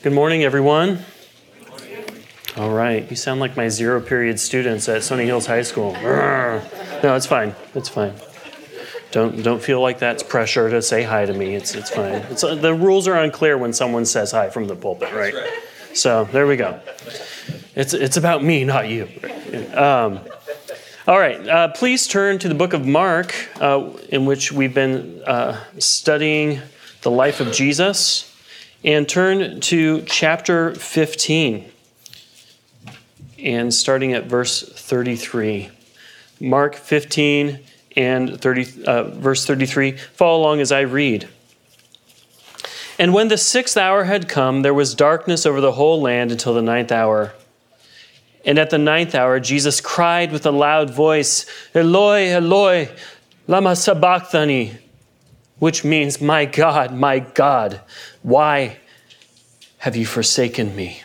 Good 0.00 0.12
morning, 0.12 0.44
everyone. 0.44 1.04
All 2.56 2.70
right, 2.70 3.10
you 3.10 3.16
sound 3.16 3.40
like 3.40 3.56
my 3.56 3.68
zero 3.68 4.00
period 4.00 4.38
students 4.38 4.88
at 4.88 5.02
Sunny 5.02 5.24
Hills 5.24 5.46
High 5.46 5.62
School. 5.62 5.92
No, 7.02 7.16
it's 7.16 7.26
fine. 7.26 7.56
It's 7.74 7.88
fine. 7.88 8.14
Don't 9.10 9.42
don't 9.42 9.60
feel 9.60 9.80
like 9.80 9.98
that's 9.98 10.22
pressure 10.22 10.70
to 10.70 10.82
say 10.82 11.02
hi 11.02 11.26
to 11.26 11.34
me. 11.34 11.56
It's 11.56 11.74
it's 11.74 11.90
fine. 11.90 12.22
It's, 12.30 12.44
uh, 12.44 12.54
the 12.54 12.74
rules 12.74 13.08
are 13.08 13.16
unclear 13.16 13.58
when 13.58 13.72
someone 13.72 14.04
says 14.04 14.30
hi 14.30 14.50
from 14.50 14.68
the 14.68 14.76
pulpit, 14.76 15.12
right? 15.12 15.34
So 15.94 16.28
there 16.30 16.46
we 16.46 16.54
go. 16.54 16.78
It's 17.74 17.92
it's 17.92 18.16
about 18.16 18.44
me, 18.44 18.64
not 18.64 18.88
you. 18.88 19.08
Um, 19.74 20.20
all 21.08 21.18
right, 21.18 21.44
uh, 21.48 21.68
please 21.72 22.06
turn 22.06 22.38
to 22.38 22.48
the 22.48 22.54
book 22.54 22.72
of 22.72 22.86
Mark, 22.86 23.34
uh, 23.60 23.90
in 24.10 24.26
which 24.26 24.52
we've 24.52 24.74
been 24.74 25.22
uh, 25.26 25.60
studying 25.78 26.60
the 27.02 27.10
life 27.10 27.40
of 27.40 27.52
Jesus, 27.52 28.27
and 28.84 29.08
turn 29.08 29.60
to 29.60 30.02
chapter 30.02 30.74
15, 30.74 31.70
and 33.38 33.72
starting 33.72 34.12
at 34.12 34.24
verse 34.24 34.62
33. 34.62 35.70
Mark 36.40 36.74
15 36.76 37.60
and 37.96 38.40
30, 38.40 38.84
uh, 38.84 39.02
verse 39.04 39.44
33. 39.44 39.92
Follow 39.92 40.40
along 40.40 40.60
as 40.60 40.70
I 40.70 40.80
read. 40.80 41.28
And 42.98 43.14
when 43.14 43.28
the 43.28 43.38
sixth 43.38 43.76
hour 43.76 44.04
had 44.04 44.28
come, 44.28 44.62
there 44.62 44.74
was 44.74 44.94
darkness 44.94 45.46
over 45.46 45.60
the 45.60 45.72
whole 45.72 46.00
land 46.00 46.32
until 46.32 46.54
the 46.54 46.62
ninth 46.62 46.90
hour. 46.90 47.32
And 48.44 48.58
at 48.58 48.70
the 48.70 48.78
ninth 48.78 49.14
hour, 49.14 49.38
Jesus 49.40 49.80
cried 49.80 50.32
with 50.32 50.46
a 50.46 50.50
loud 50.50 50.90
voice, 50.90 51.46
Eloi, 51.74 52.30
Eloi, 52.30 52.88
lama 53.46 53.76
sabachthani, 53.76 54.78
which 55.58 55.84
means, 55.84 56.20
My 56.20 56.44
God, 56.44 56.94
my 56.94 57.18
God, 57.18 57.80
why 58.22 58.78
have 59.78 59.96
you 59.96 60.06
forsaken 60.06 60.74
me? 60.74 61.02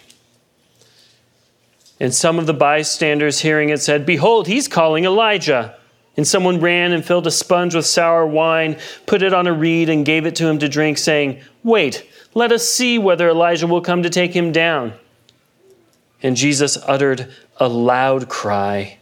And 2.00 2.14
some 2.14 2.40
of 2.40 2.48
the 2.48 2.54
bystanders 2.54 3.40
hearing 3.40 3.70
it 3.70 3.82
said, 3.82 4.06
Behold, 4.06 4.48
he's 4.48 4.68
calling 4.68 5.06
Elijah. 5.06 5.78
And 6.16 6.28
someone 6.28 6.60
ran 6.60 6.92
and 6.92 7.04
filled 7.04 7.26
a 7.26 7.32
sponge 7.32 7.74
with 7.74 7.88
sour 7.88 8.26
wine, 8.28 8.78
put 9.06 9.24
it 9.24 9.34
on 9.34 9.48
a 9.48 9.54
reed, 9.54 9.90
and 9.90 10.06
gave 10.06 10.26
it 10.26 10.36
to 10.36 10.48
him 10.48 10.60
to 10.60 10.70
drink, 10.70 10.98
saying, 10.98 11.42
Wait, 11.64 12.08
let 12.36 12.52
us 12.52 12.68
see 12.68 13.00
whether 13.00 13.30
Elijah 13.30 13.68
will 13.68 13.82
come 13.82 14.04
to 14.04 14.10
take 14.10 14.34
him 14.36 14.52
down. 14.52 14.94
And 16.22 16.38
Jesus 16.38 16.78
uttered 16.78 17.32
a 17.58 17.68
loud 17.68 18.30
cry 18.30 18.98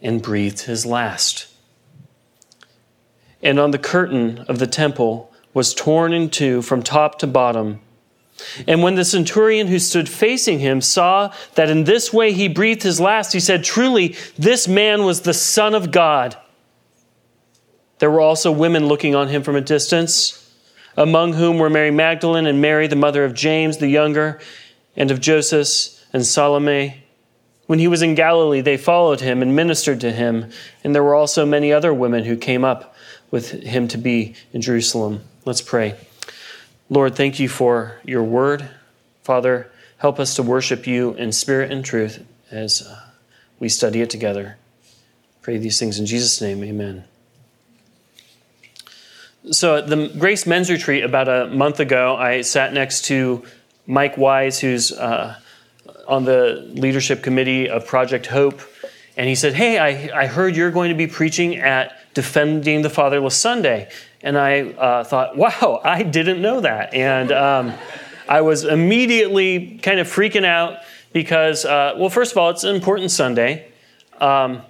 and 0.00 0.22
breathed 0.22 0.60
his 0.60 0.86
last. 0.86 1.51
And 3.42 3.58
on 3.58 3.72
the 3.72 3.78
curtain 3.78 4.38
of 4.48 4.58
the 4.58 4.66
temple 4.66 5.32
was 5.54 5.74
torn 5.74 6.12
in 6.12 6.30
two 6.30 6.62
from 6.62 6.82
top 6.82 7.18
to 7.18 7.26
bottom. 7.26 7.80
And 8.66 8.82
when 8.82 8.94
the 8.94 9.04
centurion 9.04 9.68
who 9.68 9.78
stood 9.78 10.08
facing 10.08 10.58
him 10.58 10.80
saw 10.80 11.32
that 11.54 11.70
in 11.70 11.84
this 11.84 12.12
way 12.12 12.32
he 12.32 12.48
breathed 12.48 12.82
his 12.82 13.00
last, 13.00 13.32
he 13.32 13.40
said, 13.40 13.64
Truly, 13.64 14.16
this 14.38 14.66
man 14.66 15.04
was 15.04 15.20
the 15.20 15.34
Son 15.34 15.74
of 15.74 15.90
God. 15.90 16.36
There 17.98 18.10
were 18.10 18.20
also 18.20 18.50
women 18.50 18.86
looking 18.86 19.14
on 19.14 19.28
him 19.28 19.42
from 19.42 19.54
a 19.54 19.60
distance, 19.60 20.50
among 20.96 21.34
whom 21.34 21.58
were 21.58 21.70
Mary 21.70 21.90
Magdalene 21.90 22.46
and 22.46 22.60
Mary, 22.60 22.86
the 22.86 22.96
mother 22.96 23.24
of 23.24 23.34
James 23.34 23.78
the 23.78 23.88
younger, 23.88 24.40
and 24.96 25.10
of 25.10 25.20
Joseph 25.20 26.02
and 26.12 26.26
Salome. 26.26 27.04
When 27.66 27.78
he 27.78 27.88
was 27.88 28.02
in 28.02 28.14
Galilee, 28.14 28.60
they 28.60 28.76
followed 28.76 29.20
him 29.20 29.40
and 29.40 29.54
ministered 29.54 30.00
to 30.00 30.10
him, 30.10 30.50
and 30.82 30.94
there 30.94 31.02
were 31.02 31.14
also 31.14 31.46
many 31.46 31.72
other 31.72 31.94
women 31.94 32.24
who 32.24 32.36
came 32.36 32.64
up 32.64 32.91
with 33.32 33.50
him 33.50 33.88
to 33.88 33.98
be 33.98 34.34
in 34.52 34.60
Jerusalem. 34.60 35.22
Let's 35.44 35.62
pray. 35.62 35.96
Lord, 36.88 37.16
thank 37.16 37.40
you 37.40 37.48
for 37.48 37.98
your 38.04 38.22
word. 38.22 38.68
Father, 39.24 39.68
help 39.96 40.20
us 40.20 40.36
to 40.36 40.42
worship 40.44 40.86
you 40.86 41.14
in 41.14 41.32
spirit 41.32 41.72
and 41.72 41.84
truth 41.84 42.24
as 42.52 42.82
uh, 42.82 43.00
we 43.58 43.68
study 43.68 44.02
it 44.02 44.10
together. 44.10 44.58
Pray 45.40 45.58
these 45.58 45.80
things 45.80 45.98
in 45.98 46.06
Jesus' 46.06 46.40
name. 46.40 46.62
Amen. 46.62 47.04
So, 49.50 49.78
at 49.78 49.88
the 49.88 50.12
Grace 50.18 50.46
Men's 50.46 50.70
Retreat 50.70 51.02
about 51.02 51.28
a 51.28 51.46
month 51.48 51.80
ago, 51.80 52.14
I 52.14 52.42
sat 52.42 52.72
next 52.72 53.06
to 53.06 53.42
Mike 53.88 54.16
Wise, 54.16 54.60
who's 54.60 54.92
uh, 54.92 55.36
on 56.06 56.24
the 56.24 56.70
leadership 56.74 57.24
committee 57.24 57.68
of 57.68 57.84
Project 57.86 58.26
Hope, 58.26 58.60
and 59.16 59.28
he 59.28 59.34
said, 59.34 59.54
Hey, 59.54 59.78
I, 59.78 60.22
I 60.22 60.26
heard 60.26 60.54
you're 60.54 60.70
going 60.70 60.90
to 60.90 60.94
be 60.94 61.08
preaching 61.08 61.56
at 61.56 62.01
Defending 62.14 62.82
the 62.82 62.90
Fatherless 62.90 63.36
Sunday. 63.36 63.90
And 64.22 64.38
I 64.38 64.62
uh, 64.62 65.04
thought, 65.04 65.36
wow, 65.36 65.80
I 65.84 66.02
didn't 66.02 66.40
know 66.40 66.60
that. 66.60 66.94
And 66.94 67.32
um, 67.32 67.74
I 68.28 68.40
was 68.40 68.64
immediately 68.64 69.78
kind 69.82 69.98
of 69.98 70.06
freaking 70.06 70.44
out 70.44 70.78
because, 71.12 71.64
uh, 71.64 71.94
well, 71.96 72.10
first 72.10 72.32
of 72.32 72.38
all, 72.38 72.50
it's 72.50 72.64
an 72.64 72.74
important 72.74 73.10
Sunday. 73.10 73.68
Um, 74.20 74.62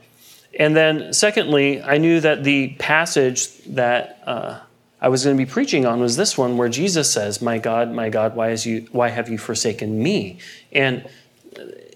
and 0.58 0.76
then, 0.76 1.12
secondly, 1.12 1.82
I 1.82 1.98
knew 1.98 2.20
that 2.20 2.44
the 2.44 2.70
passage 2.78 3.56
that 3.64 4.22
uh, 4.26 4.60
I 5.00 5.08
was 5.08 5.24
going 5.24 5.36
to 5.36 5.44
be 5.44 5.50
preaching 5.50 5.86
on 5.86 6.00
was 6.00 6.16
this 6.16 6.36
one, 6.36 6.56
where 6.56 6.68
Jesus 6.68 7.12
says, 7.12 7.40
"My 7.40 7.58
God, 7.58 7.90
my 7.90 8.08
God, 8.08 8.36
why, 8.36 8.50
you, 8.52 8.86
why 8.92 9.08
have 9.08 9.28
you 9.28 9.38
forsaken 9.38 10.02
me?" 10.02 10.38
And 10.70 11.08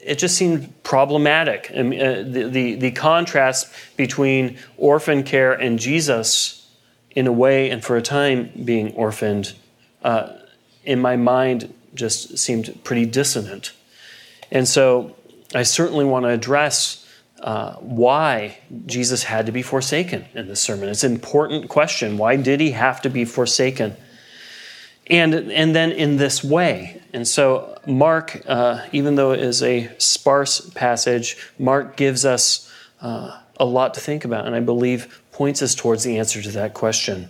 it 0.07 0.19
just 0.19 0.37
seemed 0.37 0.83
problematic. 0.83 1.75
Mean, 1.75 2.01
uh, 2.01 2.25
the, 2.27 2.49
the, 2.49 2.75
the 2.77 2.91
contrast 2.93 3.73
between 3.97 4.59
orphan 4.77 5.23
care 5.23 5.53
and 5.53 5.79
Jesus, 5.79 6.69
in 7.11 7.27
a 7.27 7.33
way, 7.33 7.71
and 7.71 7.85
for 7.85 7.97
a 7.97 8.03
time 8.03 8.51
being 8.65 8.95
orphaned, 8.95 9.55
uh, 10.03 10.33
in 10.85 11.01
my 11.01 11.17
mind, 11.17 11.73
just 11.95 12.39
seemed 12.39 12.79
pretty 12.85 13.05
dissonant. 13.07 13.73
And 14.51 14.69
so, 14.69 15.17
I 15.55 15.63
certainly 15.63 16.05
want 16.05 16.25
to 16.25 16.31
address 16.31 17.07
uh, 17.41 17.75
why 17.75 18.59
Jesus 18.87 19.25
had 19.25 19.47
to 19.47 19.53
be 19.53 19.63
forsaken 19.63 20.27
in 20.35 20.49
this 20.49 20.61
sermon. 20.61 20.89
It's 20.89 21.05
an 21.05 21.13
important 21.13 21.69
question. 21.69 22.19
Why 22.19 22.37
did 22.37 22.61
he 22.61 22.73
have 22.73 23.03
to 23.03 23.11
be 23.11 23.25
forsaken? 23.25 23.97
And, 25.09 25.35
and 25.35 25.75
then 25.75 25.93
in 25.93 26.17
this 26.17 26.43
way. 26.43 27.01
And 27.13 27.27
so, 27.27 27.79
Mark, 27.87 28.43
uh, 28.47 28.85
even 28.93 29.15
though 29.15 29.33
it 29.33 29.41
is 29.41 29.63
a 29.63 29.91
sparse 29.99 30.69
passage, 30.71 31.37
Mark 31.59 31.97
gives 31.97 32.25
us 32.25 32.73
uh, 33.01 33.41
a 33.59 33.65
lot 33.65 33.95
to 33.95 34.01
think 34.01 34.25
about, 34.25 34.47
and 34.47 34.55
I 34.55 34.61
believe 34.61 35.23
points 35.31 35.63
us 35.63 35.75
towards 35.75 36.03
the 36.03 36.19
answer 36.19 36.43
to 36.43 36.51
that 36.53 36.75
question. 36.75 37.29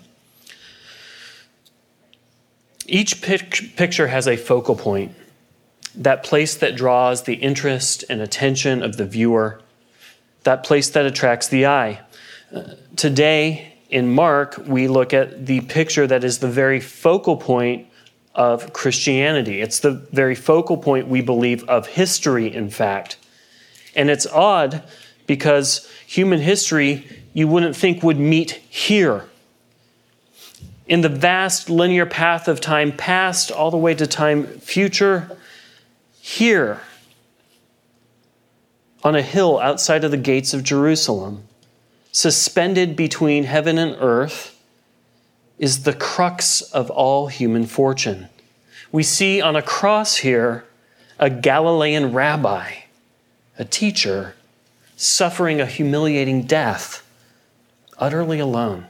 Each 2.87 3.21
pic- 3.21 3.77
picture 3.77 4.07
has 4.07 4.27
a 4.27 4.37
focal 4.37 4.77
point, 4.77 5.15
that 5.95 6.23
place 6.23 6.55
that 6.57 6.77
draws 6.77 7.25
the 7.25 7.35
interest 7.35 8.05
and 8.09 8.21
attention 8.21 8.83
of 8.83 8.97
the 8.97 9.05
viewer 9.05 9.61
that 10.47 10.63
place 10.63 10.89
that 10.91 11.05
attracts 11.05 11.49
the 11.49 11.67
eye. 11.67 12.01
Uh, 12.55 12.63
today, 12.95 13.75
in 13.91 14.13
Mark, 14.13 14.61
we 14.67 14.89
look 14.89 15.15
at 15.15 15.47
the 15.47 15.61
picture 15.63 16.07
that 16.07 16.25
is 16.25 16.39
the 16.39 16.49
very 16.49 16.81
focal 16.81 17.37
point 17.37 17.87
of 18.35 18.73
Christianity. 18.73 19.61
It's 19.61 19.81
the 19.81 19.93
very 19.93 20.35
focal 20.35 20.77
point, 20.77 21.09
we 21.09 21.23
believe, 21.23 21.65
of 21.69 21.87
history, 21.87 22.53
in 22.53 22.71
fact. 22.71 23.17
And 23.95 24.11
it's 24.11 24.27
odd 24.27 24.83
because 25.27 25.91
human 26.07 26.41
history 26.41 27.07
you 27.33 27.49
wouldn't 27.49 27.77
think 27.77 28.03
would 28.03 28.19
meet 28.19 28.53
here. 28.69 29.25
In 30.87 31.01
the 31.01 31.09
vast 31.09 31.69
linear 31.69 32.07
path 32.07 32.47
of 32.47 32.61
time 32.61 32.93
past 32.93 33.51
all 33.51 33.71
the 33.71 33.77
way 33.77 33.95
to 33.95 34.07
time 34.07 34.47
future, 34.61 35.31
here 36.21 36.81
on 39.03 39.15
a 39.15 39.23
hill 39.23 39.59
outside 39.59 40.03
of 40.05 40.11
the 40.11 40.17
gates 40.17 40.53
of 40.53 40.63
Jerusalem, 40.63 41.46
suspended 42.17 42.97
between 42.97 43.45
heaven 43.45 43.77
and 43.77 43.95
earth, 44.01 44.59
is 45.59 45.83
the 45.83 45.93
crux 45.93 46.63
of 46.63 46.89
all 46.89 47.27
human 47.27 47.67
fortune. 47.67 48.27
We 48.91 49.03
see 49.03 49.43
on 49.43 49.55
a 49.55 49.61
cross 49.61 50.17
here 50.17 50.65
a 51.19 51.29
Galilean 51.29 52.15
rabbi, 52.15 52.73
a 53.59 53.67
teacher, 53.67 54.35
suffering 54.97 55.61
a 55.61 55.67
humiliating 55.67 56.45
death, 56.45 57.07
utterly 57.99 58.39
alone. 58.39 58.87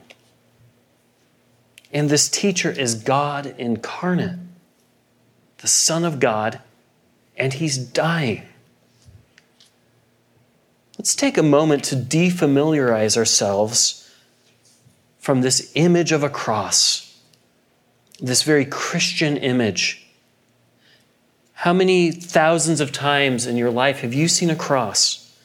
And 1.93 2.08
this 2.08 2.28
teacher 2.28 2.70
is 2.70 2.94
God 2.94 3.56
incarnate, 3.58 4.38
the 5.58 5.67
Son 5.67 6.05
of 6.05 6.20
God, 6.20 6.61
and 7.37 7.55
he's 7.55 7.76
dying. 7.76 8.43
Let's 10.98 11.14
take 11.14 11.37
a 11.37 11.43
moment 11.43 11.84
to 11.84 11.96
defamiliarize 11.96 13.16
ourselves 13.16 14.10
from 15.19 15.43
this 15.43 15.70
image 15.75 16.12
of 16.12 16.22
a 16.22 16.31
cross, 16.31 17.20
this 18.20 18.43
very 18.43 18.64
Christian 18.64 19.37
image. 19.37 20.06
How 21.52 21.72
many 21.72 22.10
thousands 22.12 22.81
of 22.81 22.93
times 22.93 23.46
in 23.46 23.56
your 23.56 23.70
life 23.70 24.00
have 24.00 24.14
you 24.14 24.28
seen 24.28 24.50
a 24.50 24.56
cross? 24.56 25.37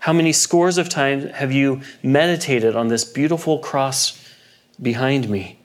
How 0.00 0.12
many 0.12 0.32
scores 0.32 0.78
of 0.78 0.88
times 0.88 1.30
have 1.32 1.52
you 1.52 1.82
meditated 2.02 2.76
on 2.76 2.88
this 2.88 3.04
beautiful 3.04 3.58
cross 3.58 4.22
behind 4.80 5.28
me? 5.28 5.58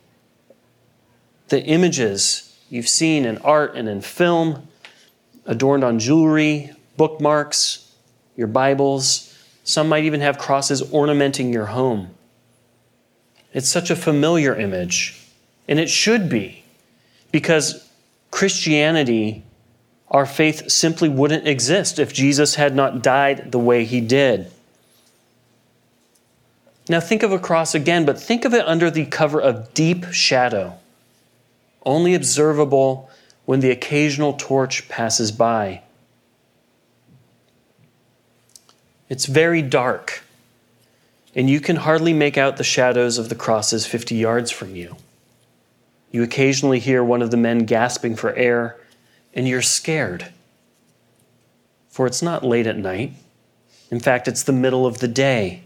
The 1.50 1.64
images 1.64 2.58
you've 2.70 2.90
seen 2.90 3.26
in 3.26 3.38
art 3.40 3.76
and 3.76 3.88
in 3.88 4.02
film, 4.02 4.68
adorned 5.46 5.84
on 5.84 6.00
jewelry, 6.00 6.72
bookmarks, 6.98 7.94
your 8.36 8.48
Bibles. 8.48 9.35
Some 9.66 9.90
might 9.90 10.04
even 10.04 10.22
have 10.22 10.38
crosses 10.38 10.94
ornamenting 10.94 11.52
your 11.52 11.66
home. 11.66 12.12
It's 13.52 13.68
such 13.68 13.90
a 13.90 13.96
familiar 13.96 14.56
image, 14.56 15.20
and 15.68 15.80
it 15.80 15.90
should 15.90 16.30
be, 16.30 16.64
because 17.32 17.90
Christianity, 18.30 19.44
our 20.10 20.28
faith, 20.28 20.70
simply 20.70 21.10
wouldn't 21.10 21.48
exist 21.48 21.98
if 21.98 22.14
Jesus 22.14 22.56
had 22.56 22.76
not 22.76 23.02
died 23.02 23.52
the 23.52 23.60
way 23.60 23.86
he 23.86 24.02
did. 24.02 24.52
Now, 26.88 27.00
think 27.00 27.24
of 27.24 27.32
a 27.32 27.40
cross 27.40 27.74
again, 27.74 28.06
but 28.06 28.22
think 28.22 28.46
of 28.46 28.54
it 28.54 28.68
under 28.68 28.92
the 28.92 29.08
cover 29.08 29.42
of 29.42 29.74
deep 29.74 30.06
shadow, 30.12 30.78
only 31.84 32.14
observable 32.14 33.10
when 33.46 33.62
the 33.62 33.72
occasional 33.72 34.34
torch 34.34 34.88
passes 34.90 35.32
by. 35.32 35.82
It's 39.16 39.28
very 39.28 39.62
dark, 39.62 40.24
and 41.34 41.50
you 41.50 41.62
can 41.62 41.78
hardly 41.78 42.12
make 42.12 42.38
out 42.38 42.58
the 42.58 42.66
shadows 42.66 43.18
of 43.18 43.30
the 43.30 43.36
crosses 43.36 43.86
50 43.86 44.14
yards 44.14 44.52
from 44.52 44.76
you. 44.76 44.98
You 46.12 46.22
occasionally 46.22 46.80
hear 46.80 47.02
one 47.02 47.22
of 47.22 47.32
the 47.32 47.38
men 47.38 47.60
gasping 47.60 48.18
for 48.18 48.36
air, 48.36 48.76
and 49.34 49.48
you're 49.48 49.62
scared. 49.62 50.34
For 51.88 52.06
it's 52.06 52.22
not 52.22 52.44
late 52.44 52.68
at 52.68 52.78
night. 52.78 53.14
In 53.90 54.02
fact, 54.02 54.28
it's 54.28 54.44
the 54.44 54.52
middle 54.52 54.86
of 54.86 55.00
the 55.00 55.08
day. 55.08 55.64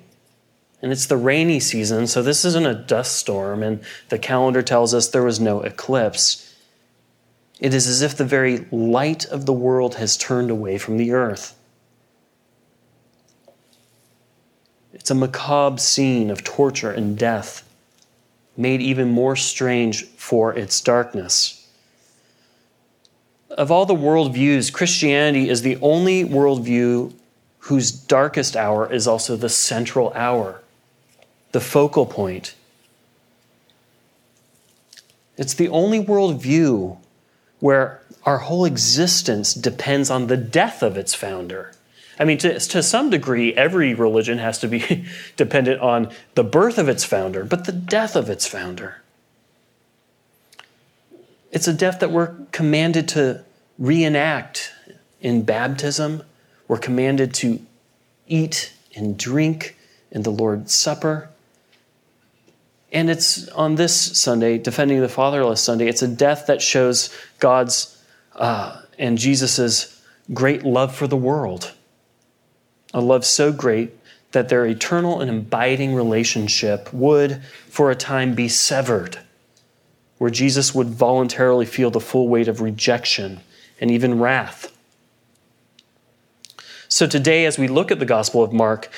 And 0.83 0.91
it's 0.91 1.07
the 1.07 1.17
rainy 1.17 1.59
season, 1.59 2.05
so 2.05 2.21
this 2.21 2.45
isn't 2.45 2.67
a 2.67 2.75
dust 2.75 3.15
storm, 3.15 3.63
and 3.63 3.81
the 4.09 4.19
calendar 4.19 4.61
tells 4.61 4.93
us 4.93 5.07
there 5.07 5.23
was 5.23 5.39
no 5.39 5.61
eclipse. 5.61 6.55
It 7.59 7.73
is 7.73 7.87
as 7.87 8.03
if 8.03 8.15
the 8.15 8.25
very 8.25 8.67
light 8.71 9.25
of 9.25 9.47
the 9.47 9.53
world 9.53 9.95
has 9.95 10.17
turned 10.17 10.51
away 10.51 10.77
from 10.77 10.97
the 10.97 11.13
earth. 11.13 11.55
It's 14.99 15.09
a 15.09 15.15
macabre 15.15 15.79
scene 15.79 16.29
of 16.29 16.43
torture 16.43 16.91
and 16.91 17.17
death, 17.17 17.63
made 18.55 18.81
even 18.81 19.09
more 19.09 19.35
strange 19.35 20.05
for 20.05 20.53
its 20.53 20.81
darkness. 20.81 21.67
Of 23.49 23.71
all 23.71 23.85
the 23.85 23.95
worldviews, 23.95 24.71
Christianity 24.71 25.49
is 25.49 25.61
the 25.61 25.77
only 25.81 26.23
worldview 26.23 27.13
whose 27.59 27.91
darkest 27.91 28.55
hour 28.55 28.91
is 28.91 29.07
also 29.07 29.35
the 29.35 29.49
central 29.49 30.13
hour 30.13 30.61
the 31.51 31.59
focal 31.59 32.05
point. 32.05 32.55
It's 35.37 35.53
the 35.53 35.69
only 35.69 36.03
worldview 36.03 36.97
where 37.59 38.01
our 38.23 38.39
whole 38.39 38.65
existence 38.65 39.53
depends 39.53 40.09
on 40.09 40.27
the 40.27 40.37
death 40.37 40.83
of 40.83 40.97
its 40.97 41.15
founder. 41.15 41.71
I 42.19 42.25
mean, 42.25 42.37
to, 42.39 42.59
to 42.59 42.83
some 42.83 43.09
degree, 43.09 43.53
every 43.53 43.93
religion 43.93 44.39
has 44.39 44.59
to 44.59 44.67
be 44.67 45.05
dependent 45.37 45.79
on 45.79 46.11
the 46.35 46.43
birth 46.43 46.77
of 46.77 46.89
its 46.89 47.05
founder, 47.05 47.45
but 47.45 47.63
the 47.65 47.71
death 47.71 48.17
of 48.17 48.29
its 48.29 48.45
founder. 48.45 49.01
It's 51.51 51.67
a 51.67 51.73
death 51.73 52.01
that 52.01 52.11
we're 52.11 52.35
commanded 52.51 53.07
to 53.09 53.43
reenact 53.79 54.73
in 55.21 55.43
baptism. 55.43 56.23
We're 56.67 56.77
commanded 56.77 57.33
to 57.35 57.61
eat 58.27 58.73
and 58.95 59.17
drink 59.17 59.77
in 60.11 60.23
the 60.23 60.29
Lord's 60.29 60.73
Supper. 60.73 61.29
And 62.91 63.09
it's 63.09 63.47
on 63.49 63.75
this 63.75 64.19
Sunday, 64.19 64.57
Defending 64.57 64.99
the 64.99 65.09
Fatherless 65.09 65.61
Sunday, 65.61 65.87
it's 65.87 66.01
a 66.01 66.07
death 66.07 66.47
that 66.47 66.61
shows 66.61 67.15
God's 67.39 68.03
uh, 68.35 68.81
and 68.97 69.17
Jesus' 69.17 70.01
great 70.33 70.63
love 70.63 70.93
for 70.93 71.07
the 71.07 71.17
world. 71.17 71.73
A 72.93 73.01
love 73.01 73.25
so 73.25 73.51
great 73.51 73.95
that 74.31 74.49
their 74.49 74.65
eternal 74.65 75.21
and 75.21 75.29
abiding 75.29 75.95
relationship 75.95 76.91
would, 76.93 77.41
for 77.67 77.89
a 77.89 77.95
time, 77.95 78.35
be 78.35 78.47
severed, 78.47 79.19
where 80.17 80.29
Jesus 80.29 80.75
would 80.75 80.89
voluntarily 80.89 81.65
feel 81.65 81.89
the 81.89 81.99
full 81.99 82.27
weight 82.27 82.47
of 82.47 82.61
rejection 82.61 83.39
and 83.81 83.89
even 83.89 84.19
wrath. 84.19 84.75
So, 86.87 87.07
today, 87.07 87.45
as 87.45 87.57
we 87.57 87.67
look 87.67 87.91
at 87.91 87.99
the 87.99 88.05
Gospel 88.05 88.43
of 88.43 88.51
Mark, 88.51 88.89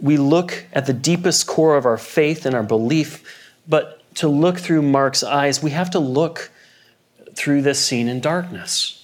we 0.00 0.16
look 0.16 0.66
at 0.72 0.86
the 0.86 0.92
deepest 0.92 1.46
core 1.46 1.76
of 1.76 1.86
our 1.86 1.98
faith 1.98 2.46
and 2.46 2.54
our 2.54 2.62
belief, 2.62 3.22
but 3.68 4.02
to 4.16 4.28
look 4.28 4.58
through 4.58 4.82
Mark's 4.82 5.22
eyes, 5.22 5.62
we 5.62 5.70
have 5.70 5.90
to 5.90 5.98
look 5.98 6.50
through 7.34 7.62
this 7.62 7.84
scene 7.84 8.08
in 8.08 8.20
darkness. 8.20 9.03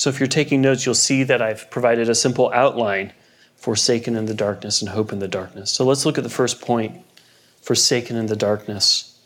So 0.00 0.08
if 0.08 0.18
you're 0.18 0.28
taking 0.28 0.62
notes, 0.62 0.86
you'll 0.86 0.94
see 0.94 1.24
that 1.24 1.42
I've 1.42 1.70
provided 1.70 2.08
a 2.08 2.14
simple 2.14 2.50
outline 2.54 3.12
forsaken 3.56 4.16
in 4.16 4.24
the 4.24 4.32
darkness 4.32 4.80
and 4.80 4.88
hope 4.88 5.12
in 5.12 5.18
the 5.18 5.28
darkness. 5.28 5.70
So 5.70 5.84
let's 5.84 6.06
look 6.06 6.16
at 6.16 6.24
the 6.24 6.30
first 6.30 6.62
point 6.62 7.04
forsaken 7.60 8.16
in 8.16 8.24
the 8.24 8.34
darkness. 8.34 9.20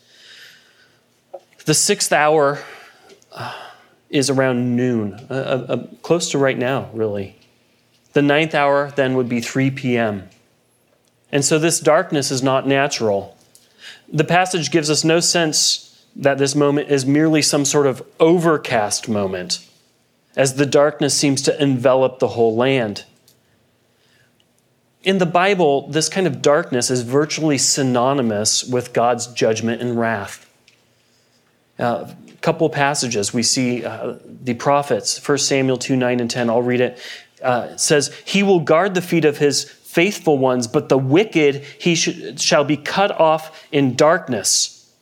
The 1.63 1.73
sixth 1.73 2.11
hour 2.11 2.61
uh, 3.31 3.53
is 4.09 4.29
around 4.29 4.75
noon, 4.75 5.13
uh, 5.29 5.33
uh, 5.33 5.87
close 6.01 6.31
to 6.31 6.37
right 6.37 6.57
now, 6.57 6.89
really. 6.91 7.37
The 8.11 8.21
ninth 8.21 8.53
hour 8.53 8.91
then 8.97 9.15
would 9.15 9.29
be 9.29 9.39
3 9.39 9.71
p.m. 9.71 10.27
And 11.31 11.45
so 11.45 11.57
this 11.57 11.79
darkness 11.79 12.31
is 12.31 12.43
not 12.43 12.67
natural. 12.67 13.37
The 14.11 14.25
passage 14.25 14.71
gives 14.71 14.89
us 14.89 15.05
no 15.05 15.21
sense 15.21 16.05
that 16.17 16.37
this 16.37 16.53
moment 16.53 16.89
is 16.91 17.05
merely 17.05 17.41
some 17.41 17.63
sort 17.63 17.87
of 17.87 18.05
overcast 18.19 19.07
moment, 19.07 19.65
as 20.35 20.55
the 20.55 20.65
darkness 20.65 21.17
seems 21.17 21.41
to 21.43 21.61
envelop 21.61 22.19
the 22.19 22.29
whole 22.29 22.55
land. 22.55 23.05
In 25.03 25.19
the 25.19 25.25
Bible, 25.25 25.87
this 25.87 26.09
kind 26.09 26.25
of 26.25 26.41
darkness 26.41 26.89
is 26.89 27.03
virtually 27.03 27.57
synonymous 27.57 28.63
with 28.63 28.91
God's 28.91 29.27
judgment 29.27 29.81
and 29.81 29.99
wrath. 29.99 30.49
A 31.77 31.83
uh, 31.83 32.13
couple 32.41 32.69
passages 32.69 33.33
we 33.33 33.43
see 33.43 33.85
uh, 33.85 34.15
the 34.25 34.53
prophets, 34.55 35.25
1 35.27 35.37
Samuel 35.37 35.77
2 35.77 35.95
9 35.95 36.19
and 36.19 36.31
10. 36.31 36.49
I'll 36.49 36.61
read 36.61 36.81
it 36.81 36.99
uh, 37.41 37.77
says, 37.77 38.13
He 38.25 38.43
will 38.43 38.59
guard 38.59 38.95
the 38.95 39.01
feet 39.01 39.25
of 39.25 39.37
his 39.37 39.63
faithful 39.63 40.37
ones, 40.37 40.67
but 40.67 40.89
the 40.89 40.97
wicked 40.97 41.63
he 41.79 41.95
sh- 41.95 42.37
shall 42.37 42.63
be 42.63 42.77
cut 42.77 43.11
off 43.19 43.65
in 43.71 43.95
darkness. 43.95 44.93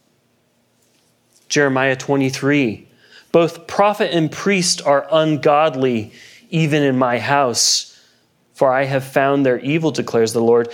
Jeremiah 1.47 1.95
23. 1.95 2.87
Both 3.33 3.67
prophet 3.67 4.13
and 4.13 4.31
priest 4.31 4.81
are 4.85 5.07
ungodly, 5.11 6.13
even 6.49 6.83
in 6.83 6.97
my 6.97 7.19
house. 7.19 7.99
For 8.53 8.71
I 8.71 8.85
have 8.85 9.03
found 9.03 9.45
their 9.45 9.59
evil, 9.59 9.91
declares 9.91 10.31
the 10.31 10.41
Lord. 10.41 10.71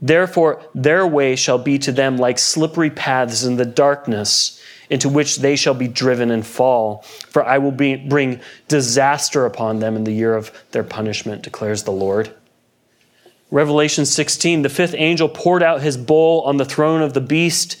Therefore, 0.00 0.62
their 0.74 1.06
way 1.06 1.34
shall 1.34 1.58
be 1.58 1.78
to 1.78 1.90
them 1.90 2.18
like 2.18 2.38
slippery 2.38 2.90
paths 2.90 3.44
in 3.44 3.56
the 3.56 3.64
darkness 3.64 4.62
into 4.90 5.08
which 5.08 5.38
they 5.38 5.56
shall 5.56 5.72
be 5.72 5.88
driven 5.88 6.30
and 6.30 6.46
fall. 6.46 7.02
For 7.30 7.42
I 7.42 7.56
will 7.56 7.72
be, 7.72 7.96
bring 7.96 8.40
disaster 8.68 9.46
upon 9.46 9.78
them 9.78 9.96
in 9.96 10.04
the 10.04 10.12
year 10.12 10.36
of 10.36 10.52
their 10.72 10.84
punishment, 10.84 11.42
declares 11.42 11.84
the 11.84 11.92
Lord. 11.92 12.34
Revelation 13.50 14.04
16 14.04 14.60
the 14.60 14.68
fifth 14.68 14.94
angel 14.98 15.30
poured 15.30 15.62
out 15.62 15.80
his 15.80 15.96
bowl 15.96 16.42
on 16.42 16.58
the 16.58 16.66
throne 16.66 17.00
of 17.00 17.14
the 17.14 17.22
beast, 17.22 17.78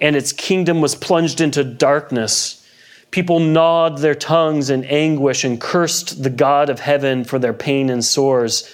and 0.00 0.16
its 0.16 0.32
kingdom 0.32 0.80
was 0.80 0.96
plunged 0.96 1.40
into 1.40 1.62
darkness. 1.62 2.57
People 3.10 3.40
gnawed 3.40 3.98
their 3.98 4.14
tongues 4.14 4.68
in 4.68 4.84
anguish 4.84 5.44
and 5.44 5.60
cursed 5.60 6.22
the 6.22 6.30
God 6.30 6.68
of 6.68 6.80
heaven 6.80 7.24
for 7.24 7.38
their 7.38 7.54
pain 7.54 7.88
and 7.88 8.04
sores. 8.04 8.70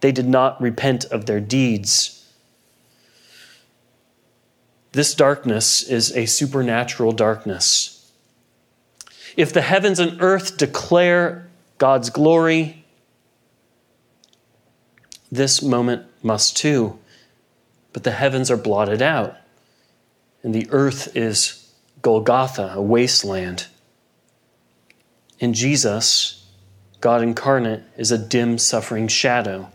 They 0.00 0.12
did 0.12 0.28
not 0.28 0.60
repent 0.60 1.04
of 1.06 1.26
their 1.26 1.40
deeds. 1.40 2.18
This 4.92 5.14
darkness 5.14 5.82
is 5.82 6.14
a 6.16 6.26
supernatural 6.26 7.12
darkness. 7.12 8.12
If 9.36 9.52
the 9.52 9.62
heavens 9.62 9.98
and 9.98 10.20
earth 10.20 10.58
declare 10.58 11.48
God's 11.78 12.10
glory, 12.10 12.84
this 15.30 15.62
moment 15.62 16.06
must 16.22 16.56
too. 16.56 16.98
But 17.92 18.04
the 18.04 18.10
heavens 18.12 18.50
are 18.50 18.56
blotted 18.56 19.02
out, 19.02 19.36
and 20.42 20.54
the 20.54 20.68
earth 20.70 21.16
is 21.16 21.70
Golgotha, 22.02 22.72
a 22.74 22.82
wasteland. 22.82 23.66
In 25.42 25.54
Jesus, 25.54 26.46
God 27.00 27.20
incarnate 27.20 27.82
is 27.96 28.12
a 28.12 28.16
dim, 28.16 28.58
suffering 28.58 29.08
shadow. 29.08 29.68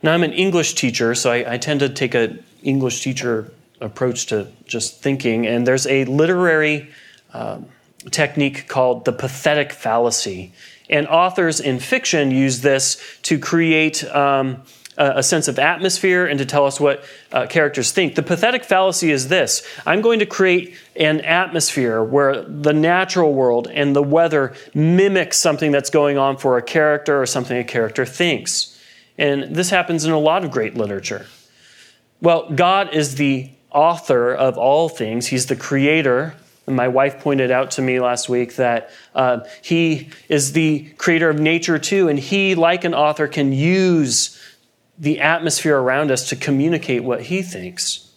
Now, 0.00 0.14
I'm 0.14 0.22
an 0.22 0.32
English 0.32 0.76
teacher, 0.76 1.12
so 1.16 1.32
I, 1.32 1.54
I 1.54 1.58
tend 1.58 1.80
to 1.80 1.88
take 1.88 2.14
an 2.14 2.44
English 2.62 3.02
teacher 3.02 3.50
approach 3.80 4.26
to 4.26 4.46
just 4.64 5.02
thinking, 5.02 5.44
and 5.44 5.66
there's 5.66 5.88
a 5.88 6.04
literary 6.04 6.88
um, 7.34 7.66
technique 8.12 8.68
called 8.68 9.06
the 9.06 9.12
pathetic 9.12 9.72
fallacy. 9.72 10.52
And 10.88 11.08
authors 11.08 11.58
in 11.58 11.80
fiction 11.80 12.30
use 12.30 12.60
this 12.60 12.96
to 13.22 13.40
create 13.40 14.04
um, 14.04 14.62
a, 15.00 15.22
sense 15.22 15.48
of 15.48 15.58
atmosphere 15.58 16.26
and 16.26 16.38
to 16.38 16.44
tell 16.44 16.66
us 16.66 16.78
what 16.78 17.02
uh, 17.32 17.46
characters 17.46 17.90
think. 17.90 18.14
The 18.14 18.22
pathetic 18.22 18.64
fallacy 18.64 19.10
is 19.10 19.28
this 19.28 19.66
I'm 19.86 20.02
going 20.02 20.18
to 20.18 20.26
create 20.26 20.74
an 20.94 21.20
atmosphere 21.22 22.02
where 22.04 22.42
the 22.42 22.74
natural 22.74 23.32
world 23.32 23.66
and 23.72 23.96
the 23.96 24.02
weather 24.02 24.54
mimics 24.74 25.38
something 25.38 25.72
that's 25.72 25.90
going 25.90 26.18
on 26.18 26.36
for 26.36 26.58
a 26.58 26.62
character 26.62 27.20
or 27.20 27.26
something 27.26 27.56
a 27.56 27.64
character 27.64 28.04
thinks. 28.04 28.78
And 29.16 29.54
this 29.54 29.70
happens 29.70 30.04
in 30.04 30.12
a 30.12 30.18
lot 30.18 30.44
of 30.44 30.50
great 30.50 30.76
literature. 30.76 31.26
Well, 32.20 32.50
God 32.50 32.94
is 32.94 33.14
the 33.14 33.50
author 33.70 34.34
of 34.34 34.58
all 34.58 34.88
things, 34.88 35.26
He's 35.26 35.46
the 35.46 35.56
creator. 35.56 36.34
And 36.66 36.76
my 36.76 36.88
wife 36.88 37.20
pointed 37.20 37.50
out 37.50 37.72
to 37.72 37.82
me 37.82 37.98
last 38.00 38.28
week 38.28 38.56
that 38.56 38.90
uh, 39.14 39.40
He 39.62 40.10
is 40.28 40.52
the 40.52 40.90
creator 40.98 41.30
of 41.30 41.40
nature 41.40 41.78
too, 41.78 42.08
and 42.08 42.18
He, 42.18 42.54
like 42.54 42.84
an 42.84 42.94
author, 42.94 43.26
can 43.26 43.52
use 43.52 44.39
the 45.00 45.18
atmosphere 45.18 45.78
around 45.78 46.10
us 46.10 46.28
to 46.28 46.36
communicate 46.36 47.02
what 47.02 47.22
He 47.22 47.42
thinks. 47.42 48.12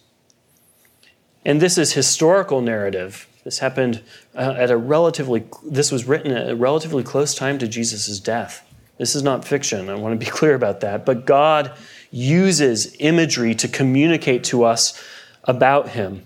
And 1.44 1.60
this 1.60 1.78
is 1.78 1.94
historical 1.94 2.60
narrative. 2.60 3.26
This 3.42 3.58
happened 3.58 4.02
uh, 4.34 4.54
at 4.56 4.70
a 4.70 4.76
relatively, 4.76 5.44
this 5.64 5.90
was 5.90 6.04
written 6.04 6.30
at 6.30 6.50
a 6.50 6.56
relatively 6.56 7.02
close 7.02 7.34
time 7.34 7.58
to 7.58 7.66
Jesus' 7.66 8.20
death. 8.20 8.66
This 8.98 9.16
is 9.16 9.22
not 9.22 9.44
fiction. 9.44 9.90
I 9.90 9.94
want 9.96 10.18
to 10.18 10.24
be 10.24 10.30
clear 10.30 10.54
about 10.54 10.80
that. 10.80 11.04
But 11.04 11.26
God 11.26 11.72
uses 12.10 12.94
imagery 13.00 13.54
to 13.56 13.66
communicate 13.66 14.44
to 14.44 14.64
us 14.64 15.02
about 15.44 15.90
him. 15.90 16.24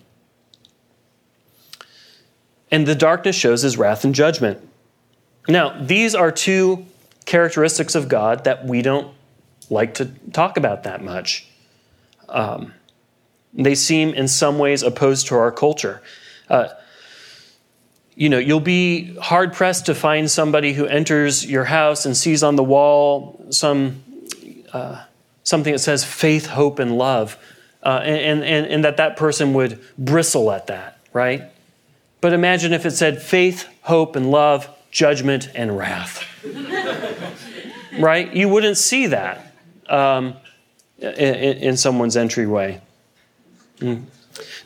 And 2.71 2.87
the 2.87 2.95
darkness 2.95 3.35
shows 3.35 3.63
his 3.63 3.79
wrath 3.79 4.05
and 4.05 4.15
judgment. 4.15 4.69
Now, 5.49 5.81
these 5.81 6.15
are 6.15 6.31
two 6.31 6.87
characteristics 7.25 7.95
of 7.95 8.09
God 8.09 8.45
that 8.45 8.67
we 8.67 8.83
don't 8.83 9.15
like 9.71 9.95
to 9.95 10.07
talk 10.33 10.57
about 10.57 10.85
that 10.85 11.03
much. 11.03 11.47
Um, 12.29 12.73
they 13.53 13.75
seem 13.75 14.15
in 14.15 14.29
some 14.29 14.59
ways 14.59 14.83
opposed 14.83 15.29
to 15.29 15.35
our 15.35 15.51
culture. 15.51 16.03
Uh, 16.49 16.69
you 18.15 18.29
know, 18.29 18.39
you'll 18.39 18.61
be 18.61 19.15
hard 19.17 19.53
pressed 19.53 19.87
to 19.87 19.95
find 19.95 20.31
somebody 20.31 20.73
who 20.73 20.87
enters 20.87 21.47
your 21.47 21.65
house 21.65 22.05
and 22.05 22.17
sees 22.17 22.43
on 22.43 22.57
the 22.57 22.65
wall 22.65 23.47
some 23.51 24.03
uh, 24.73 25.05
something 25.45 25.73
that 25.73 25.79
says 25.79 26.05
faith, 26.05 26.47
hope, 26.47 26.79
and 26.79 26.99
love, 26.99 27.39
uh, 27.83 28.01
and, 28.03 28.45
and, 28.45 28.67
and 28.67 28.85
that 28.85 28.99
that 28.99 29.17
person 29.17 29.55
would 29.55 29.81
bristle 29.97 30.51
at 30.53 30.67
that, 30.67 30.99
right? 31.13 31.45
But 32.21 32.35
imagine 32.35 32.73
if 32.75 32.85
it 32.85 32.91
said 32.91 33.23
faith, 33.23 33.67
hope, 33.81 34.15
and 34.15 34.31
love, 34.31 34.69
judgment, 34.91 35.49
and 35.55 35.79
wrath. 35.79 36.25
right? 37.99 38.35
You 38.35 38.49
wouldn't 38.49 38.77
see 38.77 39.07
that 39.07 39.48
um, 39.89 40.37
in, 40.99 41.59
in, 41.59 41.77
someone's 41.77 42.17
entryway. 42.17 42.81
Mm. 43.79 44.05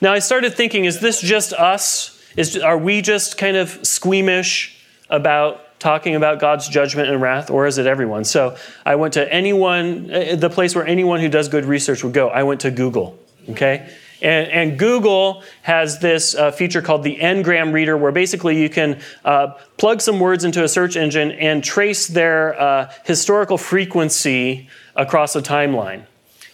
Now, 0.00 0.12
I 0.12 0.18
started 0.18 0.54
thinking 0.54 0.84
is 0.84 1.00
this 1.00 1.20
just 1.20 1.52
us? 1.52 2.18
Is, 2.36 2.56
are 2.56 2.78
we 2.78 3.02
just 3.02 3.36
kind 3.36 3.56
of 3.56 3.86
squeamish 3.86 4.78
about 5.10 5.78
talking 5.78 6.14
about 6.14 6.38
God's 6.38 6.68
judgment 6.68 7.10
and 7.10 7.20
wrath, 7.20 7.50
or 7.50 7.66
is 7.66 7.76
it 7.76 7.86
everyone? 7.86 8.24
So 8.24 8.56
I 8.86 8.94
went 8.94 9.14
to 9.14 9.32
anyone, 9.32 10.10
uh, 10.10 10.36
the 10.36 10.48
place 10.48 10.74
where 10.74 10.86
anyone 10.86 11.20
who 11.20 11.28
does 11.28 11.48
good 11.48 11.64
research 11.64 12.04
would 12.04 12.14
go. 12.14 12.28
I 12.28 12.44
went 12.44 12.60
to 12.62 12.70
Google, 12.70 13.18
okay? 13.50 13.90
And, 14.22 14.48
and 14.50 14.78
Google 14.78 15.42
has 15.62 15.98
this 15.98 16.36
uh, 16.36 16.52
feature 16.52 16.80
called 16.80 17.02
the 17.02 17.16
Ngram 17.16 17.72
Reader, 17.72 17.96
where 17.96 18.12
basically 18.12 18.62
you 18.62 18.70
can 18.70 19.00
uh, 19.24 19.54
plug 19.76 20.00
some 20.00 20.20
words 20.20 20.44
into 20.44 20.62
a 20.62 20.68
search 20.68 20.96
engine 20.96 21.32
and 21.32 21.64
trace 21.64 22.06
their 22.06 22.58
uh, 22.58 22.92
historical 23.04 23.58
frequency 23.58 24.68
across 24.96 25.34
a 25.36 25.42
timeline. 25.42 26.04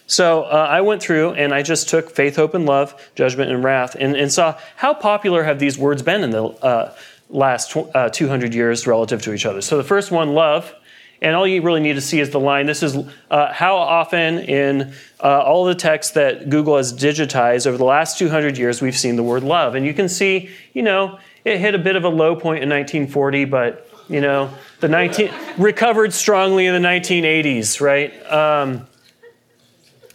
So 0.06 0.44
uh, 0.44 0.66
I 0.70 0.80
went 0.80 1.02
through 1.02 1.32
and 1.32 1.52
I 1.52 1.62
just 1.62 1.88
took 1.88 2.10
faith, 2.10 2.36
hope, 2.36 2.54
and 2.54 2.64
love, 2.64 3.10
judgment, 3.14 3.50
and 3.50 3.62
wrath, 3.62 3.94
and, 3.94 4.16
and 4.16 4.32
saw 4.32 4.58
how 4.76 4.94
popular 4.94 5.42
have 5.44 5.58
these 5.58 5.78
words 5.78 6.02
been 6.02 6.24
in 6.24 6.30
the 6.30 6.44
uh, 6.44 6.94
last 7.28 7.76
uh, 7.76 8.08
200 8.08 8.54
years 8.54 8.86
relative 8.86 9.20
to 9.22 9.34
each 9.34 9.44
other. 9.44 9.60
So 9.60 9.76
the 9.76 9.84
first 9.84 10.10
one, 10.10 10.32
love, 10.32 10.74
and 11.20 11.34
all 11.34 11.46
you 11.46 11.60
really 11.62 11.80
need 11.80 11.94
to 11.94 12.00
see 12.00 12.20
is 12.20 12.30
the 12.30 12.40
line. 12.40 12.66
This 12.66 12.82
is 12.82 12.96
uh, 13.30 13.52
how 13.52 13.76
often 13.76 14.38
in 14.38 14.94
uh, 15.22 15.42
all 15.42 15.64
the 15.64 15.74
text 15.74 16.14
that 16.14 16.48
Google 16.48 16.76
has 16.76 16.92
digitized 16.92 17.66
over 17.66 17.76
the 17.76 17.84
last 17.84 18.18
200 18.18 18.56
years 18.56 18.80
we've 18.80 18.96
seen 18.96 19.16
the 19.16 19.22
word 19.22 19.42
love. 19.42 19.74
And 19.74 19.84
you 19.84 19.92
can 19.92 20.08
see, 20.08 20.50
you 20.72 20.82
know, 20.82 21.18
it 21.44 21.58
hit 21.58 21.74
a 21.74 21.78
bit 21.78 21.96
of 21.96 22.04
a 22.04 22.08
low 22.08 22.34
point 22.34 22.62
in 22.62 22.70
1940, 22.70 23.46
but, 23.46 23.87
you 24.08 24.20
know, 24.20 24.50
the 24.80 24.88
19, 24.88 25.30
recovered 25.58 26.12
strongly 26.12 26.66
in 26.66 26.80
the 26.80 26.88
1980s, 26.88 27.80
right? 27.80 28.32
Um, 28.32 28.86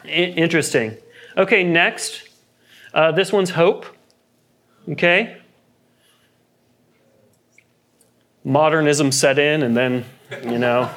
interesting. 0.06 0.98
Okay, 1.38 1.64
next. 1.64 2.28
Uh, 2.94 3.12
this 3.12 3.32
one's 3.32 3.52
hope. 3.52 3.86
Okay? 4.90 5.38
Modernism 8.44 9.12
set 9.12 9.40
in, 9.40 9.64
and 9.64 9.78
then 9.78 10.06
you 10.44 10.58
know. 10.58 10.90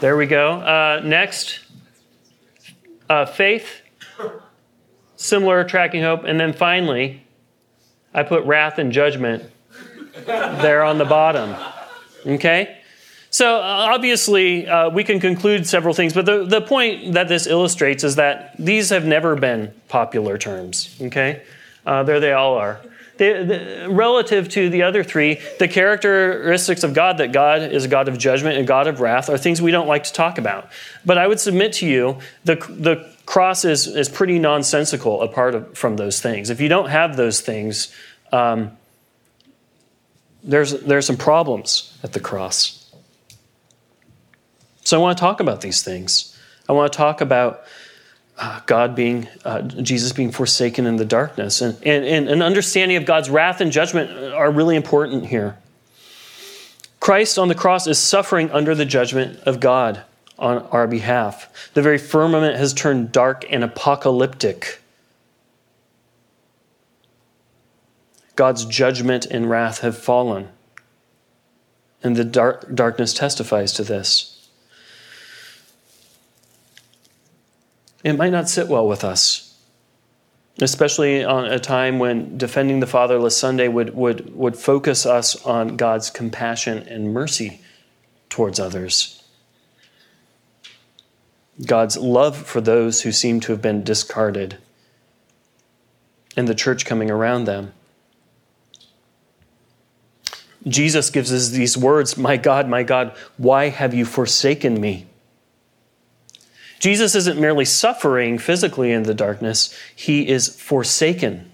there 0.00 0.16
we 0.16 0.26
go. 0.26 0.52
Uh, 0.52 1.00
next, 1.04 1.60
uh, 3.08 3.26
faith, 3.26 3.80
similar 5.16 5.64
tracking 5.64 6.02
hope. 6.02 6.24
And 6.24 6.38
then 6.38 6.52
finally, 6.52 7.24
I 8.14 8.22
put 8.22 8.44
wrath 8.44 8.78
and 8.78 8.92
judgment 8.92 9.50
there 10.24 10.82
on 10.84 10.98
the 10.98 11.04
bottom. 11.04 11.56
Okay? 12.26 12.78
So 13.30 13.56
uh, 13.56 13.88
obviously, 13.92 14.66
uh, 14.66 14.90
we 14.90 15.04
can 15.04 15.20
conclude 15.20 15.66
several 15.66 15.94
things, 15.94 16.12
but 16.12 16.26
the, 16.26 16.44
the 16.44 16.60
point 16.60 17.14
that 17.14 17.28
this 17.28 17.46
illustrates 17.46 18.04
is 18.04 18.16
that 18.16 18.56
these 18.58 18.90
have 18.90 19.04
never 19.04 19.36
been 19.36 19.72
popular 19.88 20.38
terms. 20.38 20.96
Okay? 21.00 21.42
Uh, 21.84 22.02
there 22.02 22.20
they 22.20 22.32
all 22.32 22.54
are 22.54 22.80
the, 23.18 23.44
the, 23.82 23.90
relative 23.90 24.48
to 24.50 24.68
the 24.68 24.82
other 24.82 25.02
three, 25.02 25.40
the 25.58 25.68
characteristics 25.68 26.82
of 26.82 26.94
God, 26.94 27.18
that 27.18 27.32
God 27.32 27.62
is 27.62 27.84
a 27.84 27.88
God 27.88 28.08
of 28.08 28.18
judgment 28.18 28.58
and 28.58 28.66
God 28.66 28.86
of 28.86 29.00
wrath, 29.00 29.28
are 29.28 29.38
things 29.38 29.62
we 29.62 29.70
don't 29.70 29.88
like 29.88 30.04
to 30.04 30.12
talk 30.12 30.38
about. 30.38 30.68
But 31.04 31.18
I 31.18 31.26
would 31.26 31.40
submit 31.40 31.72
to 31.74 31.86
you, 31.86 32.18
the, 32.44 32.56
the 32.56 33.10
cross 33.24 33.64
is, 33.64 33.86
is 33.86 34.08
pretty 34.08 34.38
nonsensical 34.38 35.22
apart 35.22 35.54
of, 35.54 35.76
from 35.76 35.96
those 35.96 36.20
things. 36.20 36.50
If 36.50 36.60
you 36.60 36.68
don't 36.68 36.90
have 36.90 37.16
those 37.16 37.40
things, 37.40 37.92
um, 38.32 38.76
there's, 40.46 40.72
there's 40.80 41.06
some 41.06 41.16
problems 41.16 41.98
at 42.02 42.12
the 42.12 42.20
cross. 42.20 42.82
So 44.84 44.98
I 44.98 45.02
want 45.02 45.18
to 45.18 45.20
talk 45.20 45.40
about 45.40 45.60
these 45.60 45.82
things. 45.82 46.38
I 46.68 46.72
want 46.72 46.92
to 46.92 46.96
talk 46.96 47.20
about 47.20 47.64
uh, 48.38 48.60
God 48.66 48.94
being, 48.94 49.28
uh, 49.44 49.62
Jesus 49.62 50.12
being 50.12 50.30
forsaken 50.30 50.86
in 50.86 50.96
the 50.96 51.04
darkness. 51.04 51.60
And, 51.60 51.76
and, 51.84 52.04
and 52.04 52.28
an 52.28 52.42
understanding 52.42 52.96
of 52.96 53.04
God's 53.04 53.28
wrath 53.28 53.60
and 53.60 53.72
judgment 53.72 54.10
are 54.32 54.50
really 54.50 54.76
important 54.76 55.26
here. 55.26 55.58
Christ 57.00 57.38
on 57.38 57.48
the 57.48 57.54
cross 57.54 57.86
is 57.86 57.98
suffering 57.98 58.50
under 58.50 58.74
the 58.74 58.84
judgment 58.84 59.40
of 59.40 59.60
God 59.60 60.02
on 60.38 60.58
our 60.66 60.86
behalf. 60.86 61.70
The 61.74 61.82
very 61.82 61.98
firmament 61.98 62.56
has 62.56 62.72
turned 62.72 63.10
dark 63.12 63.44
and 63.50 63.64
apocalyptic. 63.64 64.80
God's 68.36 68.64
judgment 68.64 69.26
and 69.26 69.50
wrath 69.50 69.80
have 69.80 69.98
fallen. 69.98 70.48
And 72.02 72.14
the 72.14 72.24
dark, 72.24 72.72
darkness 72.74 73.12
testifies 73.12 73.72
to 73.74 73.82
this. 73.82 74.36
it 78.06 78.16
might 78.16 78.30
not 78.30 78.48
sit 78.48 78.68
well 78.68 78.86
with 78.86 79.02
us, 79.02 79.58
especially 80.62 81.24
on 81.24 81.46
a 81.46 81.58
time 81.58 81.98
when 81.98 82.38
defending 82.38 82.78
the 82.78 82.86
fatherless 82.86 83.36
Sunday 83.36 83.66
would, 83.66 83.96
would, 83.96 84.32
would 84.32 84.56
focus 84.56 85.04
us 85.04 85.44
on 85.44 85.76
God's 85.76 86.08
compassion 86.08 86.86
and 86.86 87.12
mercy 87.12 87.60
towards 88.28 88.60
others. 88.60 89.24
God's 91.66 91.96
love 91.96 92.36
for 92.36 92.60
those 92.60 93.02
who 93.02 93.10
seem 93.10 93.40
to 93.40 93.50
have 93.50 93.60
been 93.60 93.82
discarded, 93.82 94.58
and 96.36 96.46
the 96.46 96.54
church 96.54 96.86
coming 96.86 97.10
around 97.10 97.46
them. 97.46 97.72
Jesus 100.66 101.10
gives 101.10 101.32
us 101.32 101.50
these 101.50 101.76
words 101.76 102.16
My 102.16 102.36
God, 102.36 102.68
my 102.68 102.82
God, 102.82 103.16
why 103.36 103.68
have 103.68 103.94
you 103.94 104.04
forsaken 104.04 104.80
me? 104.80 105.06
Jesus 106.78 107.14
isn't 107.14 107.40
merely 107.40 107.64
suffering 107.64 108.38
physically 108.38 108.92
in 108.92 109.04
the 109.04 109.14
darkness, 109.14 109.76
he 109.94 110.28
is 110.28 110.48
forsaken. 110.48 111.50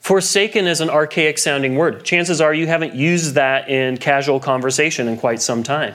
Forsaken 0.00 0.66
is 0.66 0.80
an 0.80 0.90
archaic 0.90 1.38
sounding 1.38 1.76
word. 1.76 2.04
Chances 2.04 2.40
are 2.40 2.52
you 2.52 2.66
haven't 2.66 2.94
used 2.94 3.34
that 3.34 3.68
in 3.68 3.96
casual 3.96 4.40
conversation 4.40 5.06
in 5.06 5.16
quite 5.16 5.40
some 5.40 5.62
time. 5.62 5.94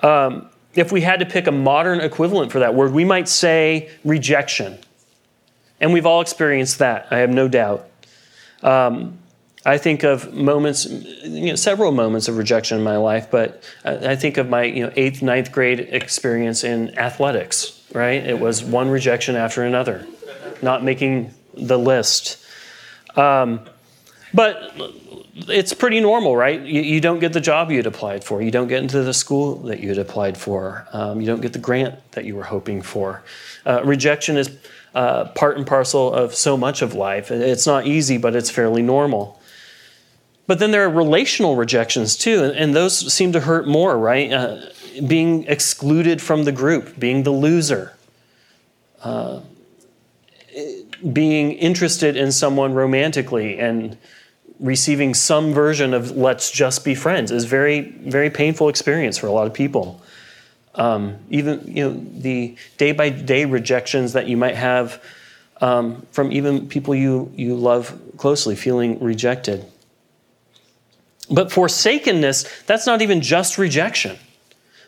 Um, 0.00 0.48
if 0.74 0.92
we 0.92 1.00
had 1.00 1.18
to 1.20 1.26
pick 1.26 1.48
a 1.48 1.52
modern 1.52 2.00
equivalent 2.00 2.52
for 2.52 2.60
that 2.60 2.74
word, 2.74 2.92
we 2.92 3.04
might 3.04 3.28
say 3.28 3.90
rejection. 4.04 4.78
And 5.80 5.92
we've 5.92 6.06
all 6.06 6.20
experienced 6.20 6.78
that, 6.78 7.08
I 7.10 7.18
have 7.18 7.30
no 7.30 7.48
doubt. 7.48 7.88
Um, 8.62 9.18
I 9.64 9.78
think 9.78 10.02
of 10.02 10.32
moments, 10.34 10.86
you 10.86 11.50
know, 11.50 11.54
several 11.54 11.92
moments 11.92 12.26
of 12.28 12.36
rejection 12.36 12.78
in 12.78 12.84
my 12.84 12.96
life, 12.96 13.30
but 13.30 13.62
I 13.84 14.16
think 14.16 14.36
of 14.36 14.48
my 14.48 14.64
you 14.64 14.86
know, 14.86 14.92
eighth, 14.96 15.22
ninth 15.22 15.52
grade 15.52 15.80
experience 15.80 16.64
in 16.64 16.98
athletics, 16.98 17.80
right? 17.92 18.26
It 18.26 18.40
was 18.40 18.64
one 18.64 18.90
rejection 18.90 19.36
after 19.36 19.62
another, 19.62 20.06
not 20.62 20.82
making 20.82 21.32
the 21.54 21.78
list. 21.78 22.44
Um, 23.14 23.60
but 24.34 24.72
it's 25.48 25.74
pretty 25.74 26.00
normal, 26.00 26.36
right? 26.36 26.60
You, 26.60 26.82
you, 26.82 27.00
don't 27.00 27.20
get 27.20 27.32
the 27.32 27.40
job 27.40 27.70
you 27.70 27.76
had 27.76 27.86
applied 27.86 28.24
for. 28.24 28.42
You 28.42 28.50
don't 28.50 28.68
get 28.68 28.82
into 28.82 29.02
the 29.02 29.14
school 29.14 29.56
that 29.64 29.80
you 29.80 29.88
had 29.88 29.98
applied 29.98 30.36
for. 30.36 30.86
Um, 30.92 31.20
you 31.20 31.26
don't 31.26 31.40
get 31.40 31.52
the 31.52 31.58
grant 31.58 32.12
that 32.12 32.24
you 32.24 32.34
were 32.34 32.44
hoping 32.44 32.82
for. 32.82 33.22
Uh, 33.64 33.82
rejection 33.84 34.36
is 34.36 34.56
uh, 34.94 35.26
part 35.26 35.56
and 35.56 35.66
parcel 35.66 36.12
of 36.12 36.34
so 36.34 36.56
much 36.56 36.82
of 36.82 36.94
life. 36.94 37.30
It's 37.30 37.66
not 37.66 37.86
easy, 37.86 38.18
but 38.18 38.34
it's 38.34 38.50
fairly 38.50 38.82
normal. 38.82 39.40
But 40.46 40.58
then 40.58 40.70
there 40.70 40.84
are 40.84 40.90
relational 40.90 41.56
rejections 41.56 42.16
too, 42.16 42.44
and 42.44 42.74
those 42.74 43.12
seem 43.12 43.32
to 43.32 43.40
hurt 43.40 43.66
more, 43.66 43.96
right? 43.96 44.32
Uh, 44.32 44.60
being 45.06 45.44
excluded 45.44 46.20
from 46.20 46.44
the 46.44 46.52
group, 46.52 46.98
being 46.98 47.22
the 47.22 47.30
loser, 47.30 47.94
uh, 49.02 49.40
being 51.12 51.52
interested 51.52 52.16
in 52.16 52.32
someone 52.32 52.74
romantically 52.74 53.58
and 53.58 53.96
receiving 54.60 55.12
some 55.14 55.52
version 55.52 55.92
of 55.92 56.16
let's 56.16 56.50
just 56.50 56.84
be 56.84 56.94
friends 56.94 57.30
is 57.30 57.44
very, 57.44 57.80
very 57.80 58.30
painful 58.30 58.68
experience 58.68 59.18
for 59.18 59.26
a 59.26 59.32
lot 59.32 59.46
of 59.46 59.54
people. 59.54 60.00
Um, 60.74 61.18
even 61.28 61.62
you 61.66 61.84
know 61.84 62.06
the 62.18 62.56
day 62.78 62.92
by 62.92 63.10
day 63.10 63.44
rejections 63.44 64.14
that 64.14 64.26
you 64.26 64.38
might 64.38 64.54
have 64.54 65.02
um, 65.60 66.06
from 66.12 66.32
even 66.32 66.66
people 66.66 66.94
you 66.94 67.30
you 67.36 67.54
love 67.56 67.98
closely, 68.16 68.56
feeling 68.56 68.98
rejected. 69.02 69.66
But 71.30 71.52
forsakenness, 71.52 72.44
that's 72.66 72.86
not 72.86 73.02
even 73.02 73.20
just 73.20 73.58
rejection. 73.58 74.18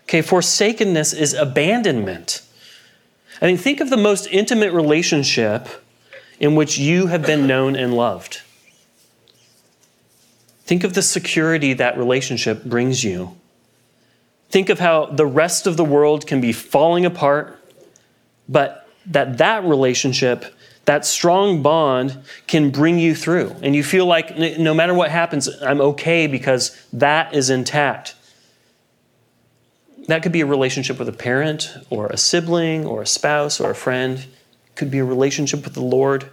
Okay, 0.05 0.21
forsakenness 0.21 1.13
is 1.13 1.33
abandonment. 1.33 2.43
I 3.41 3.47
mean, 3.47 3.57
think 3.57 3.81
of 3.81 3.91
the 3.91 3.97
most 3.97 4.27
intimate 4.27 4.73
relationship 4.73 5.69
in 6.39 6.55
which 6.55 6.79
you 6.79 7.07
have 7.07 7.27
been 7.27 7.47
known 7.47 7.77
and 7.77 7.95
loved. 7.95 8.43
Think 10.65 10.85
of 10.85 10.95
the 10.95 11.03
security 11.03 11.73
that 11.75 11.99
relationship 11.99 12.65
brings 12.65 13.05
you. 13.05 13.37
Think 14.51 14.69
of 14.69 14.79
how 14.79 15.07
the 15.07 15.27
rest 15.27 15.67
of 15.67 15.77
the 15.77 15.85
world 15.85 16.27
can 16.27 16.41
be 16.41 16.53
falling 16.53 17.05
apart, 17.05 17.59
but 18.49 18.84
that 19.07 19.39
that 19.39 19.65
relationship 19.65 20.55
that 20.85 21.07
strong 21.07 21.63
bond 21.63 22.19
can 22.47 22.71
bring 22.71 22.99
you 22.99 23.15
through. 23.15 23.55
And 23.63 23.75
you 23.75 23.83
feel 23.83 24.07
like 24.07 24.37
no 24.37 24.75
matter 24.75 24.95
what 24.95 25.11
happens, 25.11 25.49
I'm 25.63 25.81
okay 25.81 26.27
because 26.27 26.77
that 26.93 27.35
is 27.35 27.51
intact. 27.51 28.15
That 30.09 30.23
could 30.23 30.33
be 30.33 30.43
a 30.43 30.47
relationship 30.47 30.99
with 30.99 31.09
a 31.09 31.13
parent 31.13 31.75
or 31.89 32.09
a 32.09 32.19
sibling 32.19 32.85
or 32.85 33.01
a 33.01 33.07
spouse 33.07 33.61
or 33.61 33.71
a 33.71 33.75
friend. 33.75 34.19
It 34.19 34.77
could 34.77 34.91
be 34.91 34.99
a 34.99 35.05
relationship 35.05 35.65
with 35.65 35.73
the 35.73 35.83
Lord. 35.83 36.31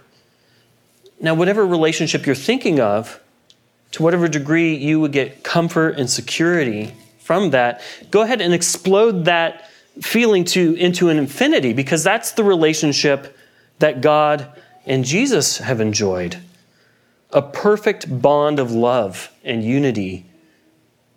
Now, 1.20 1.34
whatever 1.34 1.66
relationship 1.66 2.26
you're 2.26 2.34
thinking 2.34 2.80
of, 2.80 3.20
to 3.92 4.02
whatever 4.02 4.28
degree 4.28 4.74
you 4.74 5.00
would 5.00 5.12
get 5.12 5.44
comfort 5.44 5.98
and 5.98 6.10
security 6.10 6.94
from 7.20 7.50
that, 7.50 7.80
go 8.10 8.22
ahead 8.22 8.40
and 8.40 8.52
explode 8.52 9.26
that 9.26 9.70
feeling 10.00 10.44
to 10.44 10.74
into 10.74 11.08
an 11.08 11.18
infinity 11.18 11.72
because 11.72 12.02
that's 12.02 12.32
the 12.32 12.44
relationship 12.44 13.36
that 13.78 14.00
God 14.00 14.48
and 14.86 15.04
Jesus 15.04 15.58
have 15.58 15.80
enjoyed 15.80 16.38
a 17.30 17.42
perfect 17.42 18.20
bond 18.20 18.58
of 18.58 18.70
love 18.70 19.30
and 19.42 19.64
unity 19.64 20.26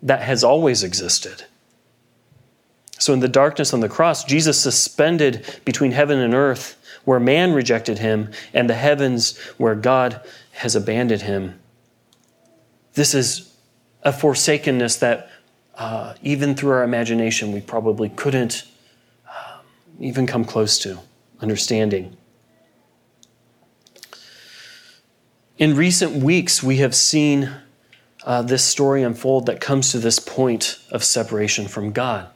that 0.01 0.21
has 0.21 0.43
always 0.43 0.83
existed. 0.83 1.43
So, 2.97 3.13
in 3.13 3.19
the 3.19 3.27
darkness 3.27 3.73
on 3.73 3.81
the 3.81 3.89
cross, 3.89 4.23
Jesus 4.23 4.59
suspended 4.59 5.45
between 5.65 5.91
heaven 5.91 6.19
and 6.19 6.33
earth, 6.33 6.77
where 7.03 7.19
man 7.19 7.53
rejected 7.53 7.99
him, 7.99 8.31
and 8.53 8.69
the 8.69 8.75
heavens, 8.75 9.37
where 9.57 9.75
God 9.75 10.21
has 10.53 10.75
abandoned 10.75 11.23
him. 11.23 11.59
This 12.93 13.13
is 13.13 13.53
a 14.03 14.13
forsakenness 14.13 14.97
that, 14.97 15.29
uh, 15.77 16.13
even 16.21 16.55
through 16.55 16.71
our 16.71 16.83
imagination, 16.83 17.51
we 17.51 17.61
probably 17.61 18.09
couldn't 18.09 18.63
uh, 19.27 19.59
even 19.99 20.25
come 20.25 20.45
close 20.45 20.79
to 20.79 20.99
understanding. 21.41 22.15
In 25.57 25.75
recent 25.75 26.23
weeks, 26.23 26.61
we 26.61 26.77
have 26.77 26.95
seen 26.95 27.49
uh, 28.25 28.41
this 28.41 28.63
story 28.63 29.03
unfold 29.03 29.45
that 29.45 29.61
comes 29.61 29.91
to 29.91 29.99
this 29.99 30.19
point 30.19 30.79
of 30.91 31.03
separation 31.03 31.67
from 31.67 31.91
God. 31.91 32.27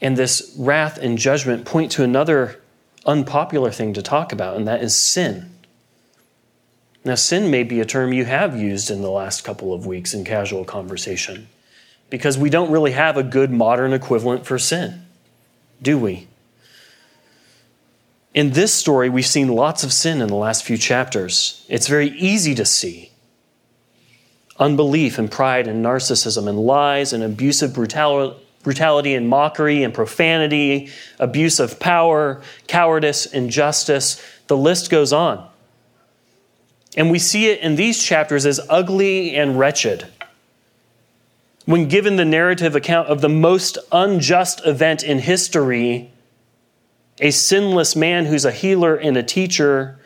And 0.00 0.16
this 0.16 0.54
wrath 0.58 0.98
and 0.98 1.16
judgment 1.16 1.64
point 1.64 1.92
to 1.92 2.02
another 2.02 2.60
unpopular 3.06 3.70
thing 3.70 3.94
to 3.94 4.02
talk 4.02 4.32
about, 4.32 4.56
and 4.56 4.66
that 4.66 4.82
is 4.82 4.98
sin. 4.98 5.50
Now, 7.04 7.16
sin 7.16 7.50
may 7.50 7.64
be 7.64 7.80
a 7.80 7.84
term 7.84 8.12
you 8.12 8.24
have 8.24 8.56
used 8.56 8.90
in 8.90 9.02
the 9.02 9.10
last 9.10 9.42
couple 9.42 9.74
of 9.74 9.86
weeks 9.86 10.14
in 10.14 10.24
casual 10.24 10.64
conversation, 10.64 11.48
because 12.10 12.38
we 12.38 12.48
don't 12.48 12.70
really 12.70 12.92
have 12.92 13.16
a 13.16 13.22
good 13.22 13.50
modern 13.50 13.92
equivalent 13.92 14.46
for 14.46 14.58
sin, 14.58 15.04
do 15.80 15.98
we? 15.98 16.28
In 18.34 18.52
this 18.52 18.72
story, 18.72 19.10
we've 19.10 19.26
seen 19.26 19.48
lots 19.48 19.82
of 19.84 19.92
sin 19.92 20.22
in 20.22 20.28
the 20.28 20.36
last 20.36 20.64
few 20.64 20.78
chapters. 20.78 21.66
It's 21.68 21.88
very 21.88 22.10
easy 22.10 22.54
to 22.54 22.64
see 22.64 23.10
unbelief 24.58 25.18
and 25.18 25.30
pride 25.30 25.66
and 25.66 25.84
narcissism 25.84 26.48
and 26.48 26.58
lies 26.58 27.12
and 27.12 27.24
abusive 27.24 27.74
brutality 27.74 29.14
and 29.14 29.28
mockery 29.28 29.82
and 29.82 29.92
profanity, 29.92 30.88
abuse 31.18 31.58
of 31.58 31.80
power, 31.80 32.40
cowardice, 32.68 33.26
injustice. 33.26 34.24
The 34.46 34.56
list 34.56 34.88
goes 34.88 35.12
on. 35.12 35.48
And 36.96 37.10
we 37.10 37.18
see 37.18 37.46
it 37.50 37.60
in 37.60 37.76
these 37.76 38.02
chapters 38.02 38.44
as 38.44 38.60
ugly 38.68 39.34
and 39.34 39.58
wretched. 39.58 40.06
When 41.64 41.88
given 41.88 42.16
the 42.16 42.24
narrative 42.24 42.74
account 42.74 43.08
of 43.08 43.20
the 43.20 43.28
most 43.28 43.78
unjust 43.90 44.66
event 44.66 45.02
in 45.02 45.20
history, 45.20 46.10
a 47.20 47.30
sinless 47.30 47.94
man 47.94 48.26
who's 48.26 48.44
a 48.44 48.50
healer 48.50 48.96
and 48.96 49.16
a 49.16 49.22
teacher 49.22 49.98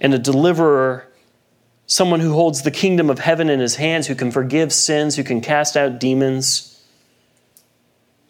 and 0.00 0.12
a 0.12 0.18
deliverer, 0.18 1.08
someone 1.86 2.20
who 2.20 2.32
holds 2.32 2.62
the 2.62 2.70
kingdom 2.70 3.08
of 3.08 3.20
heaven 3.20 3.48
in 3.48 3.60
his 3.60 3.76
hands, 3.76 4.08
who 4.08 4.14
can 4.14 4.30
forgive 4.30 4.72
sins, 4.72 5.16
who 5.16 5.22
can 5.22 5.40
cast 5.40 5.76
out 5.76 6.00
demons. 6.00 6.82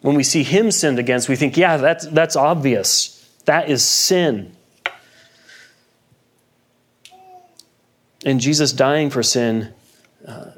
When 0.01 0.15
we 0.15 0.23
see 0.23 0.43
him 0.43 0.69
sinned 0.71 0.99
against, 0.99 1.27
we 1.27 1.35
think, 1.35 1.57
yeah, 1.57 1.77
that's, 1.77 2.05
that's 2.07 2.35
obvious. 2.35 3.27
That 3.45 3.69
is 3.69 3.83
sin. 3.83 4.54
And 8.25 8.41
Jesus 8.41 8.73
dying 8.73 9.11
for 9.11 9.21
sin 9.21 9.71
uh, 10.27 10.51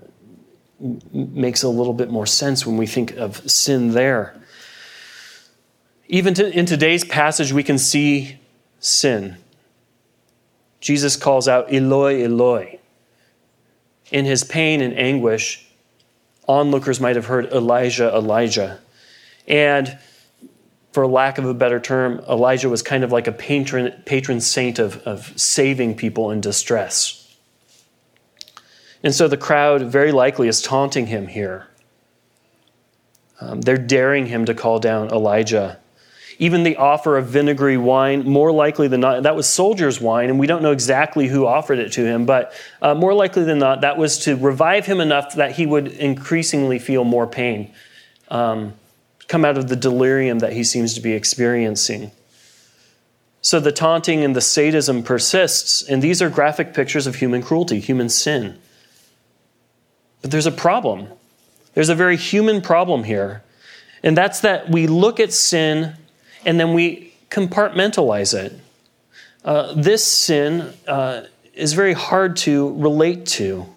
makes 1.12 1.64
a 1.64 1.70
little 1.70 1.94
bit 1.94 2.10
more 2.10 2.26
sense 2.26 2.66
when 2.66 2.78
we 2.78 2.88
think 2.88 3.18
of 3.18 3.50
sin 3.50 3.92
there. 3.92 4.36
Even 6.08 6.34
to, 6.36 6.50
in 6.50 6.66
today's 6.66 7.04
passage, 7.04 7.52
we 7.52 7.64
can 7.64 7.78
see 7.78 8.40
sin. 8.80 9.36
Jesus 10.80 11.18
calls 11.18 11.50
out, 11.50 11.72
Eloi, 11.74 12.24
Eloi. 12.24 12.80
In 14.12 14.24
his 14.24 14.46
pain 14.46 14.80
and 14.80 14.98
anguish, 14.98 15.68
onlookers 16.48 17.02
might 17.02 17.18
have 17.18 17.26
heard 17.26 17.52
Elijah, 17.52 18.16
Elijah. 18.16 18.80
And 19.46 20.00
for 20.94 21.06
lack 21.06 21.38
of 21.38 21.46
a 21.46 21.54
better 21.54 21.82
term, 21.82 22.20
Elijah 22.30 22.70
was 22.70 22.82
kind 22.82 23.04
of 23.04 23.12
like 23.12 23.28
a 23.28 23.34
patron, 23.34 23.92
patron 24.06 24.40
saint 24.40 24.80
of, 24.80 24.98
of 25.00 25.38
saving 25.38 25.96
people 25.96 26.32
in 26.32 26.40
distress. 26.40 27.27
And 29.08 29.16
so 29.16 29.30
the 29.30 29.38
crowd 29.38 29.84
very 29.84 30.12
likely 30.12 30.50
is 30.50 30.62
taunting 30.62 31.08
him 31.08 31.28
here. 31.28 31.68
Um, 33.40 33.62
they're 33.62 33.78
daring 33.78 34.26
him 34.26 34.44
to 34.44 34.54
call 34.54 34.80
down 34.80 35.12
Elijah. 35.12 35.80
Even 36.40 36.64
the 36.64 36.76
offer 36.76 37.16
of 37.16 37.28
vinegary 37.28 37.78
wine, 37.78 38.28
more 38.28 38.52
likely 38.52 38.90
than 38.90 39.00
not, 39.00 39.24
that 39.24 39.34
was 39.34 39.48
soldier's 39.48 40.02
wine, 40.02 40.30
and 40.30 40.38
we 40.38 40.46
don't 40.46 40.62
know 40.62 40.74
exactly 40.74 41.30
who 41.30 41.48
offered 41.48 41.80
it 41.80 41.94
to 41.94 42.04
him, 42.04 42.26
but 42.26 42.52
uh, 42.82 42.96
more 42.96 43.14
likely 43.14 43.46
than 43.46 43.60
not, 43.60 43.80
that 43.80 43.98
was 43.98 44.18
to 44.26 44.36
revive 44.36 44.86
him 44.86 45.00
enough 45.00 45.36
that 45.36 45.54
he 45.54 45.66
would 45.66 45.88
increasingly 45.88 46.78
feel 46.78 47.06
more 47.06 47.28
pain, 47.28 47.72
um, 48.28 48.74
come 49.30 49.46
out 49.46 49.58
of 49.58 49.70
the 49.70 49.78
delirium 49.78 50.40
that 50.40 50.52
he 50.52 50.66
seems 50.66 50.94
to 50.96 51.00
be 51.00 51.14
experiencing. 51.14 52.12
So 53.40 53.62
the 53.62 53.72
taunting 53.72 54.26
and 54.26 54.36
the 54.36 54.42
sadism 54.42 55.02
persists, 55.02 55.82
and 55.82 56.02
these 56.02 56.22
are 56.22 56.30
graphic 56.30 56.74
pictures 56.74 57.08
of 57.08 57.16
human 57.16 57.42
cruelty, 57.42 57.80
human 57.80 58.10
sin. 58.10 58.60
But 60.28 60.34
there's 60.34 60.46
a 60.46 60.52
problem. 60.52 61.08
There's 61.74 61.88
a 61.88 61.96
very 61.96 62.18
human 62.18 62.62
problem 62.62 63.06
here, 63.06 63.44
and 64.04 64.18
that's 64.18 64.42
that 64.42 64.70
we 64.70 64.86
look 64.86 65.22
at 65.22 65.32
sin 65.32 65.94
and 66.46 66.60
then 66.60 66.74
we 66.74 67.14
compartmentalize 67.30 68.34
it. 68.38 68.52
Uh, 69.46 69.74
this 69.74 70.06
sin 70.06 70.74
uh, 70.86 71.22
is 71.54 71.72
very 71.72 71.94
hard 71.94 72.36
to 72.38 72.74
relate 72.74 73.26
to. 73.38 73.68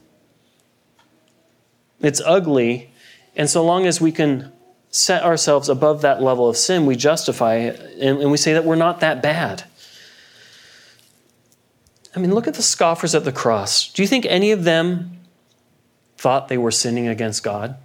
It's 2.01 2.21
ugly, 2.27 2.91
and 3.37 3.49
so 3.49 3.65
long 3.65 3.87
as 3.87 4.01
we 4.01 4.11
can 4.11 4.51
set 4.91 5.23
ourselves 5.23 5.69
above 5.69 6.03
that 6.03 6.21
level 6.21 6.49
of 6.49 6.57
sin, 6.57 6.85
we 6.85 6.97
justify 6.97 7.59
it 7.59 7.79
and, 8.01 8.21
and 8.21 8.33
we 8.33 8.37
say 8.37 8.55
that 8.55 8.65
we're 8.65 8.75
not 8.75 8.99
that 8.99 9.23
bad. 9.23 9.63
I 12.17 12.19
mean, 12.19 12.35
look 12.35 12.49
at 12.49 12.55
the 12.55 12.63
scoffers 12.63 13.15
at 13.15 13.23
the 13.23 13.31
cross. 13.31 13.93
Do 13.93 14.03
you 14.03 14.09
think 14.09 14.27
any 14.27 14.51
of 14.51 14.65
them 14.65 15.20
thought 16.21 16.49
they 16.49 16.59
were 16.59 16.71
sinning 16.71 17.09
against 17.09 17.43
God? 17.43 17.77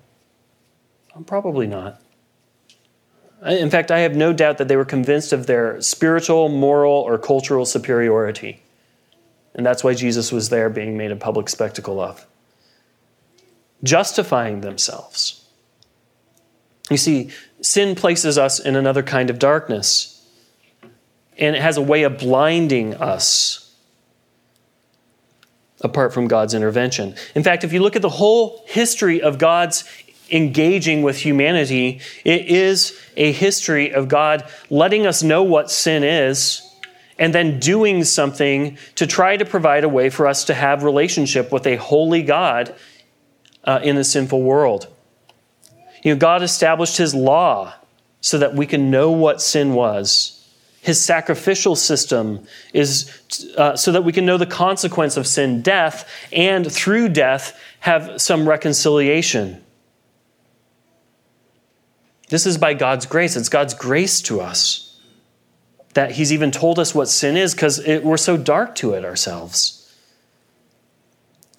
Um, 1.16 1.24
probably 1.24 1.68
not. 1.68 2.02
In 3.46 3.70
fact, 3.70 3.92
I 3.92 4.00
have 4.00 4.16
no 4.16 4.34
doubt 4.34 4.58
that 4.58 4.68
they 4.68 4.76
were 4.76 4.86
convinced 4.86 5.32
of 5.32 5.48
their 5.48 5.82
spiritual, 5.82 6.50
moral, 6.50 6.92
or 6.92 7.18
cultural 7.18 7.66
superiority. 7.66 8.62
And 9.54 9.66
that's 9.66 9.86
why 9.86 9.94
Jesus 9.94 10.34
was 10.34 10.50
there 10.50 10.70
being 10.70 10.98
made 10.98 11.12
a 11.12 11.16
public 11.16 11.48
spectacle 11.48 12.02
of, 12.02 12.26
justifying 13.84 14.60
themselves. 14.60 15.46
You 16.90 16.98
see, 16.98 17.30
sin 17.62 17.96
places 17.96 18.38
us 18.38 18.60
in 18.60 18.76
another 18.76 19.02
kind 19.02 19.30
of 19.30 19.40
darkness, 19.40 20.28
and 21.38 21.56
it 21.56 21.62
has 21.62 21.78
a 21.78 21.82
way 21.82 22.04
of 22.04 22.18
blinding 22.18 22.96
us 22.96 23.65
apart 25.82 26.14
from 26.14 26.28
God's 26.28 26.54
intervention. 26.54 27.16
In 27.36 27.44
fact, 27.44 27.64
if 27.64 27.74
you 27.74 27.82
look 27.82 27.96
at 27.96 28.02
the 28.02 28.10
whole 28.10 28.64
history 28.68 29.22
of 29.22 29.38
God's 29.38 29.84
engaging 30.32 31.04
with 31.04 31.18
humanity, 31.18 32.02
it 32.24 32.48
is 32.48 33.00
a 33.16 33.32
history 33.32 33.94
of 33.94 34.08
God 34.08 34.50
letting 34.70 35.06
us 35.06 35.22
know 35.22 35.44
what 35.44 35.70
sin 35.70 36.04
is 36.04 36.62
and 37.18 37.34
then 37.34 37.60
doing 37.60 38.04
something 38.04 38.78
to 38.96 39.08
try 39.08 39.38
to 39.38 39.46
provide 39.46 39.84
a 39.84 39.90
way 39.90 40.10
for 40.10 40.28
us 40.28 40.46
to 40.46 40.54
have 40.54 40.84
relationship 40.84 41.52
with 41.52 41.66
a 41.66 41.76
holy 41.76 42.24
God 42.24 42.76
uh, 43.64 43.80
in 43.84 43.98
a 43.98 44.04
sinful 44.04 44.42
world. 44.42 44.88
You 46.04 46.14
know, 46.14 46.20
God 46.20 46.44
established 46.44 46.98
his 46.98 47.16
law 47.16 47.74
so 48.22 48.38
that 48.38 48.54
we 48.54 48.66
can 48.66 48.92
know 48.92 49.12
what 49.12 49.42
sin 49.42 49.74
was. 49.74 50.35
His 50.86 51.04
sacrificial 51.04 51.76
system 51.76 52.46
is 52.72 53.12
uh, 53.58 53.76
so 53.76 53.92
that 53.92 54.04
we 54.04 54.14
can 54.14 54.24
know 54.24 54.38
the 54.38 54.46
consequence 54.46 55.18
of 55.18 55.26
sin, 55.26 55.64
death, 55.64 56.08
and 56.32 56.72
through 56.72 57.10
death 57.10 57.60
have 57.80 58.22
some 58.22 58.48
reconciliation. 58.48 59.64
This 62.30 62.46
is 62.46 62.60
by 62.60 62.76
God's 62.76 63.08
grace. 63.08 63.36
It's 63.36 63.50
God's 63.50 63.74
grace 63.74 64.22
to 64.22 64.42
us 64.42 64.96
that 65.96 66.12
He's 66.12 66.32
even 66.32 66.52
told 66.52 66.78
us 66.78 66.94
what 66.94 67.10
sin 67.10 67.36
is 67.36 67.56
because 67.56 67.80
we're 68.04 68.16
so 68.16 68.38
dark 68.38 68.76
to 68.76 68.94
it 68.94 69.04
ourselves. 69.04 69.92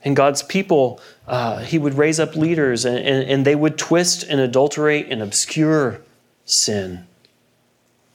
And 0.05 0.15
God's 0.15 0.45
people, 0.45 1.01
uh, 1.27 1.65
He 1.65 1.81
would 1.81 1.95
raise 1.95 2.21
up 2.21 2.37
leaders 2.37 2.85
and, 2.85 2.99
and, 2.99 3.29
and 3.29 3.45
they 3.45 3.57
would 3.57 3.77
twist 3.77 4.23
and 4.23 4.39
adulterate 4.41 5.11
and 5.11 5.21
obscure 5.21 6.01
sin. 6.45 7.09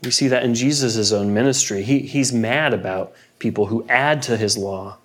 We 0.03 0.11
see 0.11 0.27
that 0.29 0.43
in 0.43 0.55
Jesus' 0.55 1.11
own 1.11 1.33
ministry. 1.33 1.83
He, 1.83 1.99
he's 1.99 2.33
mad 2.33 2.73
about 2.73 3.13
people 3.39 3.67
who 3.67 3.85
add 3.87 4.21
to 4.23 4.37
His 4.37 4.57
law. 4.57 4.97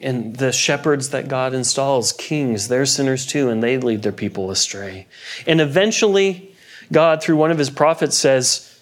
And 0.00 0.34
the 0.36 0.52
shepherds 0.52 1.10
that 1.10 1.28
God 1.28 1.54
installs, 1.54 2.12
kings, 2.12 2.66
they're 2.68 2.86
sinners 2.86 3.24
too, 3.24 3.50
and 3.50 3.62
they 3.62 3.78
lead 3.78 4.02
their 4.02 4.10
people 4.10 4.50
astray. 4.50 5.06
And 5.46 5.60
eventually, 5.60 6.52
God, 6.90 7.22
through 7.22 7.36
one 7.36 7.52
of 7.52 7.58
his 7.58 7.70
prophets, 7.70 8.16
says, 8.16 8.80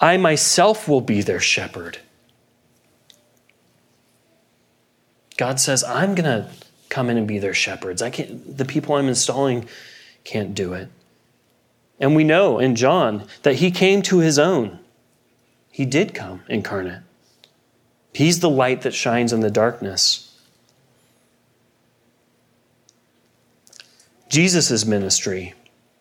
I 0.00 0.16
myself 0.18 0.86
will 0.86 1.00
be 1.00 1.20
their 1.20 1.40
shepherd. 1.40 1.98
God 5.36 5.58
says, 5.58 5.82
I'm 5.82 6.14
going 6.14 6.24
to 6.24 6.48
come 6.88 7.10
in 7.10 7.16
and 7.16 7.26
be 7.26 7.40
their 7.40 7.54
shepherds. 7.54 8.00
I 8.00 8.10
can't, 8.10 8.56
the 8.56 8.64
people 8.64 8.94
I'm 8.94 9.08
installing 9.08 9.68
can't 10.22 10.54
do 10.54 10.74
it. 10.74 10.88
And 11.98 12.14
we 12.14 12.24
know 12.24 12.58
in 12.58 12.76
John 12.76 13.26
that 13.42 13.56
he 13.56 13.70
came 13.70 14.02
to 14.02 14.18
his 14.18 14.38
own. 14.38 14.78
He 15.70 15.84
did 15.84 16.14
come 16.14 16.42
incarnate. 16.48 17.02
He's 18.12 18.40
the 18.40 18.50
light 18.50 18.82
that 18.82 18.94
shines 18.94 19.32
in 19.32 19.40
the 19.40 19.50
darkness. 19.50 20.34
Jesus' 24.28 24.84
ministry 24.84 25.54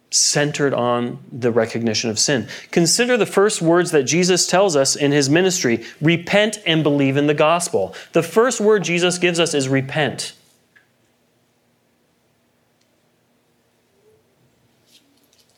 centered 0.09 0.73
on 0.73 1.19
the 1.31 1.51
recognition 1.51 2.09
of 2.09 2.17
sin. 2.17 2.47
Consider 2.71 3.17
the 3.17 3.25
first 3.25 3.61
words 3.61 3.91
that 3.91 4.03
Jesus 4.03 4.47
tells 4.47 4.75
us 4.75 4.95
in 4.95 5.11
his 5.11 5.29
ministry 5.29 5.83
repent 5.99 6.59
and 6.65 6.83
believe 6.83 7.17
in 7.17 7.27
the 7.27 7.33
gospel. 7.33 7.93
The 8.13 8.23
first 8.23 8.61
word 8.61 8.83
Jesus 8.83 9.17
gives 9.17 9.39
us 9.39 9.53
is 9.53 9.67
repent. 9.67 10.33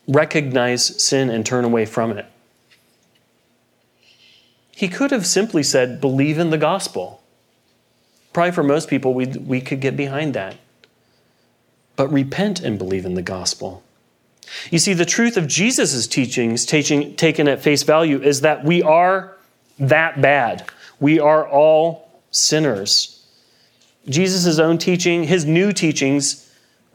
Recognize 0.08 1.04
sin 1.04 1.30
and 1.30 1.46
turn 1.46 1.66
away 1.66 1.86
from 1.86 2.12
it. 2.12 2.26
He 4.72 4.88
could 4.88 5.12
have 5.12 5.26
simply 5.26 5.64
said, 5.64 6.00
believe 6.00 6.38
in 6.38 6.50
the 6.50 6.58
gospel. 6.58 7.22
Probably 8.32 8.52
for 8.52 8.64
most 8.64 8.90
people, 8.90 9.14
we, 9.14 9.26
we 9.26 9.60
could 9.60 9.82
get 9.82 9.98
behind 9.98 10.34
that 10.36 10.56
but 11.98 12.14
repent 12.14 12.62
and 12.62 12.78
believe 12.78 13.06
in 13.06 13.16
the 13.16 13.22
gospel. 13.22 13.84
You 14.72 14.80
see, 14.80 14.94
the 14.94 15.04
truth 15.04 15.36
of 15.36 15.48
Jesus' 15.48 16.08
teachings, 16.08 16.66
teaching, 16.66 17.18
taken 17.18 17.50
at 17.50 17.62
face 17.62 17.84
value, 17.84 18.22
is 18.22 18.42
that 18.42 18.64
we 18.64 18.82
are 18.82 19.36
that 19.78 20.22
bad. 20.22 20.70
We 21.02 21.20
are 21.20 21.46
all 21.46 22.22
sinners. 22.32 23.26
Jesus' 24.08 24.58
own 24.58 24.78
teaching, 24.78 25.26
his 25.26 25.44
new 25.44 25.74
teachings, 25.74 26.47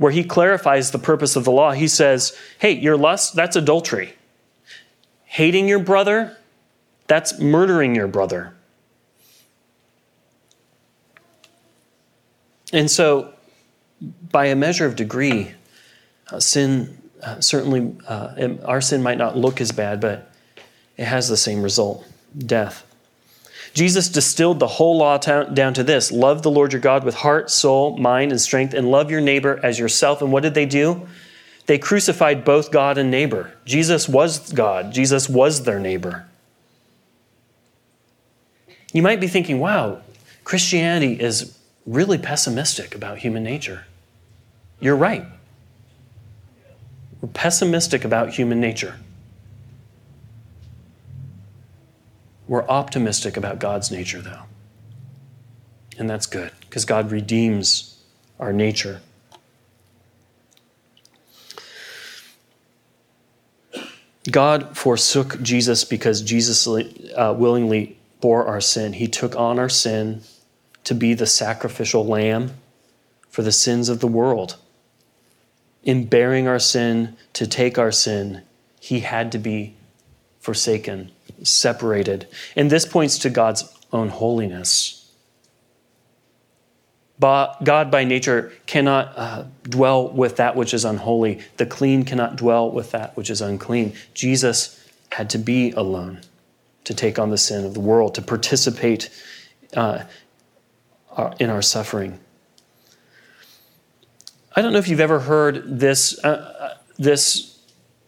where 0.02 0.10
he 0.10 0.24
clarifies 0.24 0.90
the 0.90 0.98
purpose 0.98 1.36
of 1.36 1.44
the 1.44 1.52
law, 1.52 1.70
he 1.70 1.86
says, 1.86 2.36
hey, 2.58 2.72
your 2.72 2.96
lust, 2.96 3.36
that's 3.36 3.54
adultery. 3.54 4.14
Hating 5.26 5.68
your 5.68 5.78
brother, 5.78 6.36
that's 7.06 7.38
murdering 7.38 7.94
your 7.94 8.08
brother. 8.08 8.52
And 12.72 12.90
so 12.90 13.32
by 14.32 14.46
a 14.46 14.56
measure 14.56 14.86
of 14.86 14.96
degree, 14.96 15.52
uh, 16.32 16.40
sin 16.40 16.98
uh, 17.22 17.38
certainly, 17.38 17.94
uh, 18.08 18.56
our 18.64 18.80
sin 18.80 19.04
might 19.04 19.18
not 19.18 19.36
look 19.36 19.60
as 19.60 19.70
bad, 19.70 20.00
but 20.00 20.32
it 20.96 21.04
has 21.04 21.28
the 21.28 21.36
same 21.36 21.62
result 21.62 22.04
death. 22.36 22.84
Jesus 23.74 24.08
distilled 24.08 24.58
the 24.58 24.66
whole 24.66 24.98
law 24.98 25.16
down 25.18 25.74
to 25.74 25.82
this 25.82 26.12
love 26.12 26.42
the 26.42 26.50
Lord 26.50 26.72
your 26.72 26.80
God 26.80 27.04
with 27.04 27.14
heart, 27.14 27.50
soul, 27.50 27.96
mind, 27.96 28.30
and 28.30 28.40
strength, 28.40 28.74
and 28.74 28.90
love 28.90 29.10
your 29.10 29.20
neighbor 29.20 29.58
as 29.62 29.78
yourself. 29.78 30.20
And 30.20 30.30
what 30.30 30.42
did 30.42 30.54
they 30.54 30.66
do? 30.66 31.06
They 31.66 31.78
crucified 31.78 32.44
both 32.44 32.70
God 32.70 32.98
and 32.98 33.10
neighbor. 33.10 33.52
Jesus 33.64 34.08
was 34.08 34.52
God, 34.52 34.92
Jesus 34.92 35.28
was 35.28 35.64
their 35.64 35.78
neighbor. 35.78 36.26
You 38.92 39.02
might 39.02 39.20
be 39.20 39.28
thinking, 39.28 39.58
wow, 39.58 40.02
Christianity 40.44 41.18
is 41.18 41.56
really 41.86 42.18
pessimistic 42.18 42.94
about 42.94 43.18
human 43.18 43.42
nature. 43.42 43.86
You're 44.80 44.96
right. 44.96 45.24
We're 47.20 47.28
pessimistic 47.28 48.04
about 48.04 48.30
human 48.30 48.60
nature. 48.60 48.96
We're 52.52 52.68
optimistic 52.68 53.38
about 53.38 53.60
God's 53.60 53.90
nature, 53.90 54.20
though. 54.20 54.42
And 55.96 56.10
that's 56.10 56.26
good 56.26 56.50
because 56.60 56.84
God 56.84 57.10
redeems 57.10 57.98
our 58.38 58.52
nature. 58.52 59.00
God 64.30 64.76
forsook 64.76 65.40
Jesus 65.40 65.84
because 65.84 66.20
Jesus 66.20 66.68
uh, 66.68 67.34
willingly 67.34 67.96
bore 68.20 68.44
our 68.44 68.60
sin. 68.60 68.92
He 68.92 69.08
took 69.08 69.34
on 69.34 69.58
our 69.58 69.70
sin 69.70 70.20
to 70.84 70.94
be 70.94 71.14
the 71.14 71.24
sacrificial 71.24 72.04
lamb 72.04 72.50
for 73.30 73.40
the 73.40 73.50
sins 73.50 73.88
of 73.88 74.00
the 74.00 74.06
world 74.06 74.58
in 75.82 76.04
bearing 76.04 76.46
our 76.46 76.58
sin 76.58 77.16
to 77.32 77.46
take 77.46 77.78
our 77.78 77.92
sin, 77.92 78.42
he 78.78 79.00
had 79.00 79.32
to 79.32 79.38
be 79.38 79.74
forsaken, 80.38 81.12
separated. 81.42 82.26
And 82.56 82.70
this 82.70 82.86
points 82.86 83.18
to 83.18 83.30
God's 83.30 83.64
own 83.92 84.08
holiness. 84.08 84.98
God, 87.20 87.90
by 87.90 88.02
nature, 88.02 88.52
cannot 88.66 89.12
uh, 89.16 89.44
dwell 89.62 90.08
with 90.08 90.36
that 90.36 90.56
which 90.56 90.74
is 90.74 90.84
unholy. 90.84 91.40
The 91.56 91.66
clean 91.66 92.04
cannot 92.04 92.34
dwell 92.36 92.70
with 92.70 92.90
that 92.90 93.16
which 93.16 93.30
is 93.30 93.40
unclean. 93.40 93.92
Jesus 94.12 94.84
had 95.12 95.30
to 95.30 95.38
be 95.38 95.70
alone 95.72 96.20
to 96.84 96.94
take 96.94 97.18
on 97.20 97.30
the 97.30 97.38
sin 97.38 97.64
of 97.64 97.74
the 97.74 97.80
world, 97.80 98.16
to 98.16 98.22
participate 98.22 99.08
uh, 99.76 100.02
in 101.38 101.48
our 101.48 101.62
suffering. 101.62 102.18
I 104.56 104.62
don't 104.62 104.72
know 104.72 104.78
if 104.80 104.88
you've 104.88 105.00
ever 105.00 105.20
heard 105.20 105.78
this, 105.78 106.18
uh, 106.24 106.28
uh, 106.28 106.74
this 106.98 107.51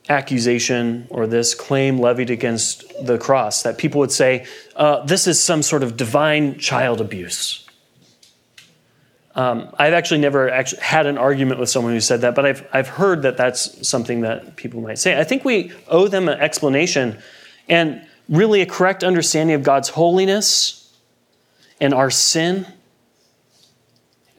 accusation 0.08 1.06
or 1.10 1.26
this 1.26 1.54
claim 1.54 1.98
levied 1.98 2.30
against 2.30 2.84
the 3.04 3.18
cross 3.18 3.62
that 3.62 3.78
people 3.78 4.00
would 4.00 4.12
say, 4.12 4.46
uh, 4.76 5.04
this 5.04 5.26
is 5.26 5.42
some 5.42 5.62
sort 5.62 5.82
of 5.82 5.96
divine 5.96 6.58
child 6.58 7.00
abuse. 7.00 7.66
Um, 9.34 9.74
I've 9.78 9.94
actually 9.94 10.20
never 10.20 10.48
actually 10.48 10.82
had 10.82 11.06
an 11.06 11.18
argument 11.18 11.58
with 11.58 11.68
someone 11.68 11.92
who 11.92 12.00
said 12.00 12.20
that, 12.20 12.34
but 12.34 12.46
I've, 12.46 12.66
I've 12.72 12.88
heard 12.88 13.22
that 13.22 13.36
that's 13.36 13.86
something 13.86 14.20
that 14.20 14.56
people 14.56 14.80
might 14.80 14.98
say. 14.98 15.18
I 15.18 15.24
think 15.24 15.44
we 15.44 15.72
owe 15.88 16.06
them 16.06 16.28
an 16.28 16.38
explanation 16.38 17.18
and 17.68 18.06
really 18.28 18.60
a 18.60 18.66
correct 18.66 19.02
understanding 19.02 19.54
of 19.56 19.62
God's 19.62 19.88
holiness 19.88 20.92
and 21.80 21.92
our 21.92 22.10
sin 22.10 22.66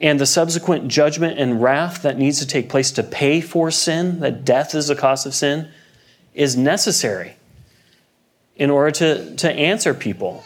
and 0.00 0.20
the 0.20 0.26
subsequent 0.26 0.88
judgment 0.88 1.38
and 1.38 1.62
wrath 1.62 2.02
that 2.02 2.18
needs 2.18 2.38
to 2.38 2.46
take 2.46 2.68
place 2.68 2.90
to 2.92 3.02
pay 3.02 3.40
for 3.40 3.70
sin, 3.70 4.20
that 4.20 4.44
death 4.44 4.74
is 4.74 4.88
the 4.88 4.96
cost 4.96 5.24
of 5.24 5.34
sin, 5.34 5.68
is 6.34 6.56
necessary 6.56 7.36
in 8.56 8.70
order 8.70 8.90
to, 8.90 9.36
to 9.36 9.50
answer 9.50 9.94
people. 9.94 10.44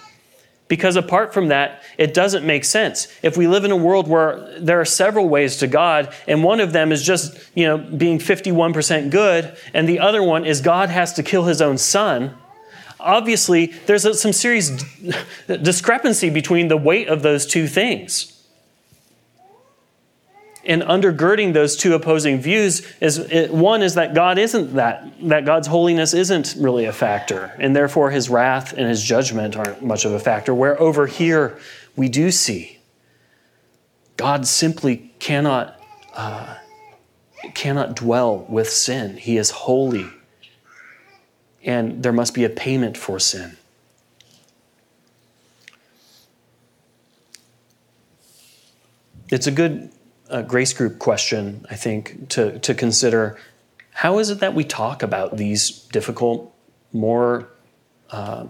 Because 0.68 0.94
apart 0.94 1.34
from 1.34 1.48
that, 1.48 1.82
it 1.98 2.14
doesn't 2.14 2.46
make 2.46 2.64
sense. 2.64 3.08
If 3.24 3.36
we 3.36 3.48
live 3.48 3.64
in 3.64 3.72
a 3.72 3.76
world 3.76 4.06
where 4.06 4.56
there 4.60 4.80
are 4.80 4.84
several 4.84 5.28
ways 5.28 5.56
to 5.56 5.66
God, 5.66 6.14
and 6.28 6.44
one 6.44 6.60
of 6.60 6.72
them 6.72 6.92
is 6.92 7.02
just, 7.02 7.36
you 7.56 7.66
know, 7.66 7.76
being 7.76 8.20
51% 8.20 9.10
good, 9.10 9.56
and 9.74 9.88
the 9.88 9.98
other 9.98 10.22
one 10.22 10.44
is 10.44 10.60
God 10.60 10.88
has 10.88 11.14
to 11.14 11.24
kill 11.24 11.44
his 11.44 11.60
own 11.60 11.76
son, 11.76 12.36
obviously 13.00 13.66
there's 13.86 14.20
some 14.20 14.32
serious 14.32 14.70
discrepancy 15.48 16.30
between 16.30 16.68
the 16.68 16.76
weight 16.76 17.08
of 17.08 17.22
those 17.22 17.46
two 17.46 17.66
things 17.66 18.29
and 20.70 20.82
undergirding 20.82 21.52
those 21.52 21.76
two 21.76 21.94
opposing 21.94 22.40
views 22.40 22.86
is 23.00 23.18
one 23.50 23.82
is 23.82 23.96
that 23.96 24.14
God 24.14 24.38
isn't 24.38 24.74
that 24.74 25.12
that 25.28 25.44
God's 25.44 25.66
holiness 25.66 26.14
isn't 26.14 26.54
really 26.56 26.84
a 26.84 26.92
factor 26.92 27.52
and 27.58 27.74
therefore 27.74 28.12
his 28.12 28.30
wrath 28.30 28.72
and 28.72 28.88
his 28.88 29.02
judgment 29.02 29.56
aren't 29.56 29.82
much 29.82 30.04
of 30.04 30.12
a 30.12 30.20
factor 30.20 30.54
where 30.54 30.80
over 30.80 31.08
here 31.08 31.58
we 31.96 32.08
do 32.08 32.30
see 32.30 32.78
God 34.16 34.46
simply 34.46 35.12
cannot 35.18 35.82
uh, 36.14 36.56
cannot 37.54 37.96
dwell 37.96 38.46
with 38.48 38.70
sin. 38.70 39.16
He 39.16 39.38
is 39.38 39.50
holy 39.50 40.06
and 41.64 42.00
there 42.00 42.12
must 42.12 42.32
be 42.32 42.44
a 42.44 42.48
payment 42.48 42.96
for 42.96 43.18
sin. 43.18 43.56
It's 49.30 49.48
a 49.48 49.52
good 49.52 49.90
a 50.30 50.42
grace 50.42 50.72
group 50.72 50.98
question, 50.98 51.66
I 51.70 51.76
think, 51.76 52.28
to, 52.30 52.58
to 52.60 52.74
consider. 52.74 53.38
How 53.90 54.18
is 54.18 54.30
it 54.30 54.40
that 54.40 54.54
we 54.54 54.64
talk 54.64 55.02
about 55.02 55.36
these 55.36 55.70
difficult, 55.70 56.54
more, 56.92 57.48
uh, 58.10 58.46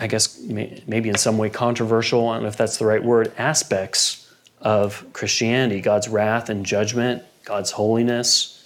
I 0.00 0.06
guess, 0.06 0.40
may, 0.42 0.82
maybe 0.86 1.08
in 1.08 1.16
some 1.16 1.38
way 1.38 1.50
controversial, 1.50 2.28
I 2.28 2.34
don't 2.34 2.42
know 2.42 2.48
if 2.48 2.56
that's 2.56 2.76
the 2.76 2.86
right 2.86 3.02
word, 3.02 3.32
aspects 3.38 4.30
of 4.60 5.04
Christianity 5.12 5.80
God's 5.80 6.08
wrath 6.08 6.48
and 6.48 6.64
judgment, 6.64 7.22
God's 7.44 7.72
holiness, 7.72 8.64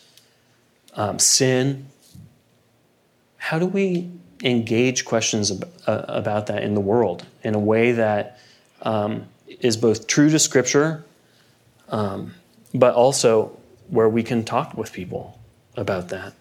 um, 0.94 1.18
sin? 1.18 1.86
How 3.36 3.58
do 3.58 3.66
we 3.66 4.10
engage 4.42 5.04
questions 5.04 5.50
ab- 5.50 5.68
uh, 5.86 6.04
about 6.08 6.46
that 6.46 6.62
in 6.62 6.74
the 6.74 6.80
world 6.80 7.26
in 7.42 7.54
a 7.54 7.58
way 7.58 7.92
that 7.92 8.38
um, 8.82 9.26
is 9.46 9.76
both 9.76 10.06
true 10.06 10.30
to 10.30 10.38
Scripture 10.38 11.04
um, 11.90 12.34
but 12.72 12.94
also 12.94 13.56
where 13.88 14.08
we 14.08 14.22
can 14.22 14.44
talk 14.44 14.76
with 14.76 14.92
people 14.92 15.38
about 15.76 16.08
that. 16.08 16.32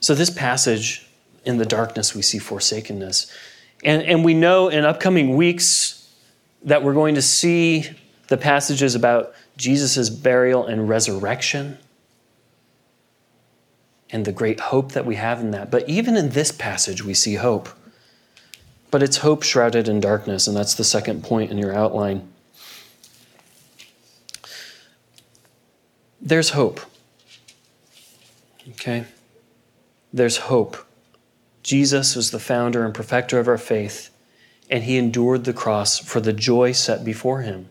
So, 0.00 0.14
this 0.14 0.30
passage, 0.30 1.06
in 1.44 1.58
the 1.58 1.66
darkness, 1.66 2.14
we 2.14 2.22
see 2.22 2.38
forsakenness. 2.38 3.30
And, 3.84 4.02
and 4.02 4.24
we 4.24 4.34
know 4.34 4.68
in 4.68 4.84
upcoming 4.84 5.36
weeks 5.36 6.08
that 6.64 6.82
we're 6.82 6.94
going 6.94 7.16
to 7.16 7.22
see 7.22 7.90
the 8.28 8.36
passages 8.36 8.94
about 8.94 9.34
Jesus' 9.56 10.08
burial 10.08 10.66
and 10.66 10.88
resurrection 10.88 11.78
and 14.10 14.24
the 14.24 14.32
great 14.32 14.60
hope 14.60 14.92
that 14.92 15.06
we 15.06 15.16
have 15.16 15.40
in 15.40 15.50
that. 15.52 15.70
But 15.70 15.88
even 15.88 16.16
in 16.16 16.30
this 16.30 16.52
passage, 16.52 17.02
we 17.04 17.14
see 17.14 17.34
hope 17.34 17.68
but 18.92 19.02
it's 19.02 19.16
hope 19.16 19.42
shrouded 19.42 19.88
in 19.88 20.00
darkness, 20.00 20.46
and 20.46 20.54
that's 20.54 20.74
the 20.74 20.84
second 20.84 21.24
point 21.24 21.50
in 21.50 21.56
your 21.56 21.74
outline. 21.74 22.28
There's 26.20 26.50
hope. 26.50 26.78
Okay? 28.72 29.06
There's 30.12 30.36
hope. 30.36 30.76
Jesus 31.62 32.14
was 32.14 32.32
the 32.32 32.38
founder 32.38 32.84
and 32.84 32.94
perfecter 32.94 33.40
of 33.40 33.48
our 33.48 33.56
faith, 33.56 34.10
and 34.68 34.84
he 34.84 34.98
endured 34.98 35.44
the 35.44 35.54
cross 35.54 35.98
for 35.98 36.20
the 36.20 36.34
joy 36.34 36.72
set 36.72 37.02
before 37.02 37.40
him. 37.40 37.70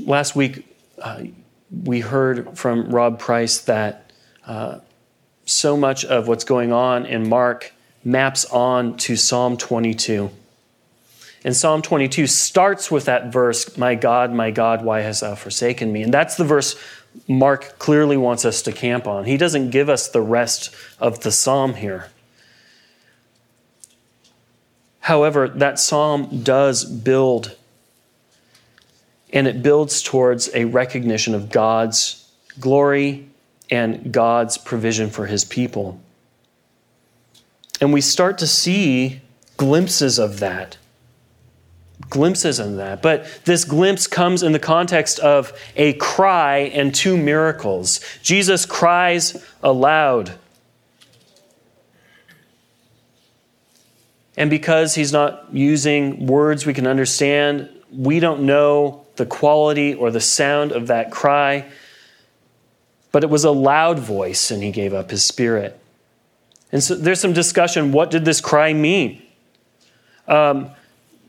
Last 0.00 0.34
week, 0.34 0.66
uh, 1.02 1.24
we 1.70 2.00
heard 2.00 2.56
from 2.56 2.88
Rob 2.88 3.18
Price 3.18 3.58
that 3.60 4.10
uh, 4.46 4.78
so 5.60 5.76
much 5.76 6.04
of 6.04 6.26
what's 6.26 6.44
going 6.44 6.72
on 6.72 7.06
in 7.06 7.28
Mark 7.28 7.72
maps 8.02 8.44
on 8.46 8.96
to 8.96 9.16
Psalm 9.16 9.56
22. 9.56 10.30
And 11.44 11.56
Psalm 11.56 11.82
22 11.82 12.26
starts 12.26 12.90
with 12.90 13.06
that 13.06 13.32
verse, 13.32 13.76
My 13.76 13.94
God, 13.94 14.32
my 14.32 14.50
God, 14.50 14.84
why 14.84 15.00
hast 15.00 15.20
thou 15.20 15.34
forsaken 15.34 15.92
me? 15.92 16.02
And 16.02 16.12
that's 16.12 16.36
the 16.36 16.44
verse 16.44 16.76
Mark 17.26 17.78
clearly 17.78 18.16
wants 18.16 18.44
us 18.44 18.62
to 18.62 18.72
camp 18.72 19.06
on. 19.06 19.24
He 19.24 19.36
doesn't 19.36 19.70
give 19.70 19.88
us 19.88 20.08
the 20.08 20.20
rest 20.20 20.74
of 20.98 21.20
the 21.20 21.32
psalm 21.32 21.74
here. 21.74 22.08
However, 25.00 25.48
that 25.48 25.78
psalm 25.78 26.42
does 26.42 26.84
build, 26.84 27.56
and 29.32 29.48
it 29.48 29.62
builds 29.62 30.02
towards 30.02 30.50
a 30.54 30.66
recognition 30.66 31.34
of 31.34 31.50
God's 31.50 32.30
glory 32.60 33.29
and 33.70 34.12
God's 34.12 34.58
provision 34.58 35.10
for 35.10 35.26
his 35.26 35.44
people. 35.44 36.00
And 37.80 37.92
we 37.92 38.00
start 38.00 38.38
to 38.38 38.46
see 38.46 39.20
glimpses 39.56 40.18
of 40.18 40.40
that. 40.40 40.76
Glimpses 42.08 42.58
of 42.58 42.76
that. 42.76 43.02
But 43.02 43.26
this 43.44 43.64
glimpse 43.64 44.06
comes 44.06 44.42
in 44.42 44.52
the 44.52 44.58
context 44.58 45.18
of 45.20 45.52
a 45.76 45.92
cry 45.94 46.58
and 46.58 46.94
two 46.94 47.16
miracles. 47.16 48.00
Jesus 48.22 48.66
cries 48.66 49.44
aloud. 49.62 50.32
And 54.36 54.50
because 54.50 54.94
he's 54.94 55.12
not 55.12 55.52
using 55.52 56.26
words 56.26 56.64
we 56.64 56.74
can 56.74 56.86
understand, 56.86 57.68
we 57.92 58.20
don't 58.20 58.42
know 58.42 59.04
the 59.16 59.26
quality 59.26 59.94
or 59.94 60.10
the 60.10 60.20
sound 60.20 60.72
of 60.72 60.86
that 60.86 61.10
cry 61.10 61.66
but 63.12 63.24
it 63.24 63.30
was 63.30 63.44
a 63.44 63.50
loud 63.50 63.98
voice 63.98 64.50
and 64.50 64.62
he 64.62 64.70
gave 64.70 64.94
up 64.94 65.10
his 65.10 65.24
spirit. 65.24 65.78
And 66.72 66.82
so 66.82 66.94
there's 66.94 67.20
some 67.20 67.32
discussion 67.32 67.92
what 67.92 68.10
did 68.10 68.24
this 68.24 68.40
cry 68.40 68.72
mean? 68.72 69.22
Um, 70.28 70.70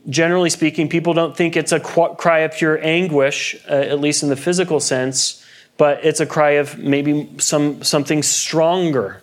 generally 0.08 0.50
speaking, 0.50 0.88
people 0.88 1.14
don't 1.14 1.36
think 1.36 1.56
it's 1.56 1.72
a 1.72 1.80
cry 1.80 2.40
of 2.40 2.52
pure 2.52 2.78
anguish, 2.82 3.56
uh, 3.68 3.72
at 3.72 4.00
least 4.00 4.22
in 4.22 4.28
the 4.28 4.36
physical 4.36 4.80
sense, 4.80 5.44
but 5.76 6.04
it's 6.04 6.20
a 6.20 6.26
cry 6.26 6.52
of 6.52 6.78
maybe 6.78 7.28
some, 7.38 7.82
something 7.82 8.22
stronger. 8.22 9.22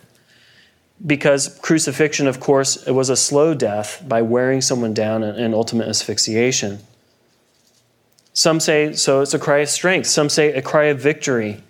Because 1.06 1.58
crucifixion, 1.60 2.26
of 2.26 2.40
course, 2.40 2.86
it 2.86 2.92
was 2.92 3.08
a 3.08 3.16
slow 3.16 3.54
death 3.54 4.04
by 4.06 4.20
wearing 4.20 4.60
someone 4.60 4.92
down 4.92 5.22
and 5.22 5.54
ultimate 5.54 5.88
asphyxiation. 5.88 6.80
Some 8.34 8.60
say 8.60 8.92
so 8.92 9.22
it's 9.22 9.32
a 9.32 9.38
cry 9.38 9.58
of 9.58 9.70
strength. 9.70 10.06
Some 10.06 10.28
say 10.28 10.52
a 10.52 10.60
cry 10.62 10.84
of 10.84 11.00
victory. 11.00 11.62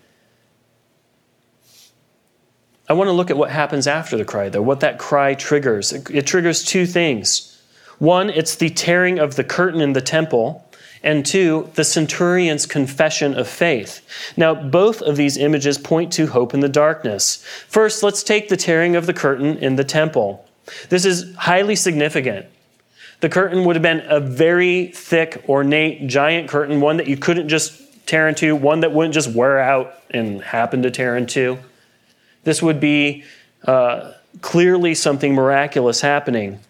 I 2.90 2.92
want 2.92 3.06
to 3.06 3.12
look 3.12 3.30
at 3.30 3.36
what 3.36 3.50
happens 3.52 3.86
after 3.86 4.16
the 4.16 4.24
cry, 4.24 4.48
though, 4.48 4.62
what 4.62 4.80
that 4.80 4.98
cry 4.98 5.34
triggers. 5.34 5.92
It, 5.92 6.26
triggers 6.26 6.64
two 6.64 6.86
things. 6.86 7.56
One, 8.00 8.30
it's 8.30 8.56
the 8.56 8.68
tearing 8.68 9.20
of 9.20 9.36
the 9.36 9.44
curtain 9.44 9.80
in 9.80 9.92
the 9.92 10.00
temple, 10.00 10.68
and 11.04 11.24
two, 11.24 11.70
the 11.74 11.84
centurion's 11.84 12.66
confession 12.66 13.38
of 13.38 13.46
faith. 13.46 14.04
Now, 14.36 14.56
both 14.56 15.02
of 15.02 15.14
these 15.14 15.36
images 15.36 15.78
point 15.78 16.12
to 16.14 16.26
hope 16.26 16.52
in 16.52 16.58
the 16.58 16.68
darkness. 16.68 17.44
First, 17.68 18.02
let's 18.02 18.24
take 18.24 18.48
the 18.48 18.56
tearing 18.56 18.96
of 18.96 19.06
the 19.06 19.14
curtain 19.14 19.56
in 19.58 19.76
the 19.76 19.84
temple. 19.84 20.44
This 20.88 21.04
is 21.04 21.32
highly 21.36 21.76
significant. 21.76 22.46
The 23.20 23.28
curtain 23.28 23.64
would 23.66 23.76
have 23.76 23.84
been 23.84 24.02
a 24.08 24.18
very 24.18 24.88
thick, 24.88 25.44
ornate, 25.48 26.08
giant 26.08 26.48
curtain, 26.48 26.80
one 26.80 26.96
that 26.96 27.06
you 27.06 27.16
couldn't 27.16 27.50
just 27.50 28.04
tear 28.06 28.26
into, 28.26 28.56
one 28.56 28.80
that 28.80 28.90
wouldn't 28.90 29.14
just 29.14 29.30
wear 29.32 29.60
out 29.60 29.94
and 30.10 30.42
happen 30.42 30.82
to 30.82 30.90
tear 30.90 31.16
into. 31.16 31.60
This 32.44 32.62
would 32.62 32.80
be 32.80 33.24
uh, 33.64 34.12
clearly 34.40 34.94
something 34.94 35.34
miraculous 35.34 36.00
happening. 36.00 36.60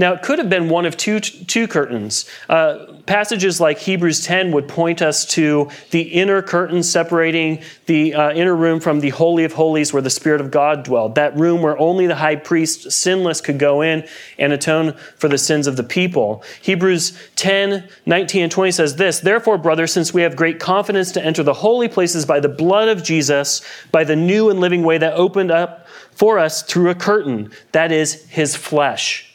Now, 0.00 0.14
it 0.14 0.22
could 0.22 0.38
have 0.38 0.48
been 0.48 0.70
one 0.70 0.86
of 0.86 0.96
two, 0.96 1.20
two 1.20 1.68
curtains. 1.68 2.24
Uh, 2.48 2.86
passages 3.04 3.60
like 3.60 3.78
Hebrews 3.78 4.24
10 4.24 4.50
would 4.52 4.66
point 4.66 5.02
us 5.02 5.26
to 5.32 5.68
the 5.90 6.00
inner 6.00 6.40
curtain 6.40 6.82
separating 6.82 7.60
the 7.84 8.14
uh, 8.14 8.32
inner 8.32 8.56
room 8.56 8.80
from 8.80 9.00
the 9.00 9.10
Holy 9.10 9.44
of 9.44 9.52
Holies 9.52 9.92
where 9.92 10.00
the 10.00 10.08
Spirit 10.08 10.40
of 10.40 10.50
God 10.50 10.84
dwelled. 10.84 11.16
That 11.16 11.36
room 11.36 11.60
where 11.60 11.78
only 11.78 12.06
the 12.06 12.14
high 12.14 12.36
priest, 12.36 12.90
sinless, 12.90 13.42
could 13.42 13.58
go 13.58 13.82
in 13.82 14.08
and 14.38 14.54
atone 14.54 14.94
for 15.18 15.28
the 15.28 15.36
sins 15.36 15.66
of 15.66 15.76
the 15.76 15.82
people. 15.82 16.42
Hebrews 16.62 17.12
10, 17.36 17.86
19, 18.06 18.44
and 18.44 18.50
20 18.50 18.72
says 18.72 18.96
this 18.96 19.20
Therefore, 19.20 19.58
brothers, 19.58 19.92
since 19.92 20.14
we 20.14 20.22
have 20.22 20.34
great 20.34 20.58
confidence 20.58 21.12
to 21.12 21.22
enter 21.22 21.42
the 21.42 21.52
holy 21.52 21.88
places 21.88 22.24
by 22.24 22.40
the 22.40 22.48
blood 22.48 22.88
of 22.88 23.02
Jesus, 23.02 23.60
by 23.92 24.04
the 24.04 24.16
new 24.16 24.48
and 24.48 24.60
living 24.60 24.82
way 24.82 24.96
that 24.96 25.12
opened 25.12 25.50
up 25.50 25.86
for 26.12 26.38
us 26.38 26.62
through 26.62 26.88
a 26.88 26.94
curtain, 26.94 27.50
that 27.72 27.92
is, 27.92 28.24
his 28.30 28.56
flesh. 28.56 29.29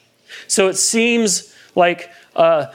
So 0.48 0.68
it 0.68 0.76
seems 0.76 1.54
like 1.76 2.10
uh, 2.36 2.68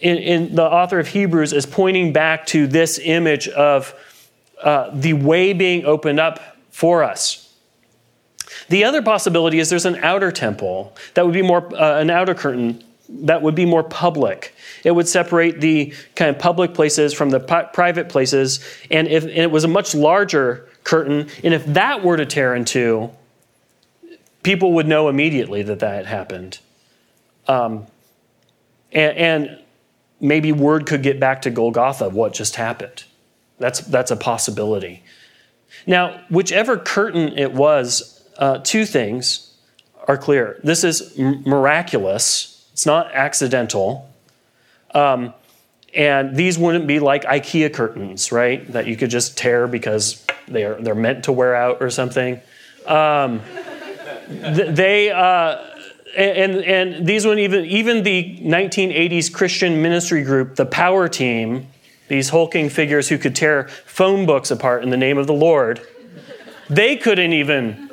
in, 0.00 0.18
in, 0.18 0.54
the 0.54 0.64
author 0.64 0.98
of 0.98 1.08
Hebrews 1.08 1.52
is 1.52 1.66
pointing 1.66 2.12
back 2.12 2.46
to 2.46 2.66
this 2.66 2.98
image 2.98 3.48
of 3.48 3.94
uh, 4.62 4.90
the 4.92 5.12
way 5.12 5.52
being 5.52 5.84
opened 5.84 6.20
up 6.20 6.40
for 6.70 7.02
us. 7.02 7.54
The 8.68 8.84
other 8.84 9.02
possibility 9.02 9.58
is 9.58 9.70
there's 9.70 9.86
an 9.86 9.96
outer 9.96 10.30
temple 10.30 10.96
that 11.14 11.24
would 11.24 11.34
be 11.34 11.42
more, 11.42 11.74
uh, 11.74 12.00
an 12.00 12.10
outer 12.10 12.34
curtain 12.34 12.82
that 13.08 13.42
would 13.42 13.54
be 13.54 13.66
more 13.66 13.82
public. 13.82 14.54
It 14.84 14.92
would 14.92 15.08
separate 15.08 15.60
the 15.60 15.92
kind 16.16 16.30
of 16.30 16.38
public 16.38 16.74
places 16.74 17.12
from 17.12 17.30
the 17.30 17.40
private 17.40 18.08
places. 18.08 18.60
And 18.90 19.08
if 19.08 19.24
and 19.24 19.32
it 19.32 19.50
was 19.50 19.64
a 19.64 19.68
much 19.68 19.94
larger 19.94 20.68
curtain, 20.84 21.28
and 21.44 21.54
if 21.54 21.64
that 21.66 22.02
were 22.02 22.16
to 22.16 22.26
tear 22.26 22.54
in 22.54 22.64
two, 22.64 23.10
people 24.42 24.72
would 24.74 24.86
know 24.86 25.08
immediately 25.08 25.62
that 25.62 25.80
that 25.80 25.94
had 25.94 26.06
happened. 26.06 26.58
Um, 27.48 27.86
and, 28.92 29.16
and 29.16 29.58
maybe 30.20 30.52
word 30.52 30.86
could 30.86 31.02
get 31.02 31.18
back 31.18 31.42
to 31.42 31.50
Golgotha 31.50 32.08
what 32.08 32.32
just 32.32 32.56
happened. 32.56 33.04
That's, 33.58 33.80
that's 33.80 34.10
a 34.10 34.16
possibility. 34.16 35.02
Now, 35.86 36.20
whichever 36.30 36.76
curtain 36.76 37.38
it 37.38 37.52
was, 37.52 38.22
uh, 38.38 38.58
two 38.58 38.84
things 38.84 39.52
are 40.06 40.16
clear. 40.16 40.60
This 40.62 40.84
is 40.84 41.18
m- 41.18 41.42
miraculous, 41.44 42.66
it's 42.72 42.86
not 42.86 43.12
accidental. 43.12 44.08
Um, 44.94 45.34
and 45.94 46.36
these 46.36 46.58
wouldn't 46.58 46.86
be 46.86 47.00
like 47.00 47.24
IKEA 47.24 47.72
curtains, 47.72 48.32
right? 48.32 48.70
That 48.72 48.86
you 48.86 48.96
could 48.96 49.10
just 49.10 49.36
tear 49.36 49.66
because 49.66 50.24
they're, 50.48 50.80
they're 50.80 50.94
meant 50.94 51.24
to 51.24 51.32
wear 51.32 51.54
out 51.54 51.82
or 51.82 51.90
something. 51.90 52.40
Um, 52.86 53.42
th- 54.28 54.74
they, 54.74 55.10
uh, 55.10 55.71
and, 56.16 56.56
and 56.56 57.06
these 57.06 57.26
one 57.26 57.38
even 57.38 57.64
even 57.66 58.02
the 58.02 58.38
1980s 58.42 59.32
Christian 59.32 59.82
ministry 59.82 60.22
group, 60.22 60.56
the 60.56 60.66
Power 60.66 61.08
Team, 61.08 61.68
these 62.08 62.28
hulking 62.28 62.68
figures 62.68 63.08
who 63.08 63.18
could 63.18 63.34
tear 63.34 63.68
phone 63.86 64.26
books 64.26 64.50
apart 64.50 64.82
in 64.82 64.90
the 64.90 64.96
name 64.96 65.18
of 65.18 65.26
the 65.26 65.32
Lord, 65.32 65.80
they 66.68 66.96
couldn't 66.96 67.32
even 67.32 67.90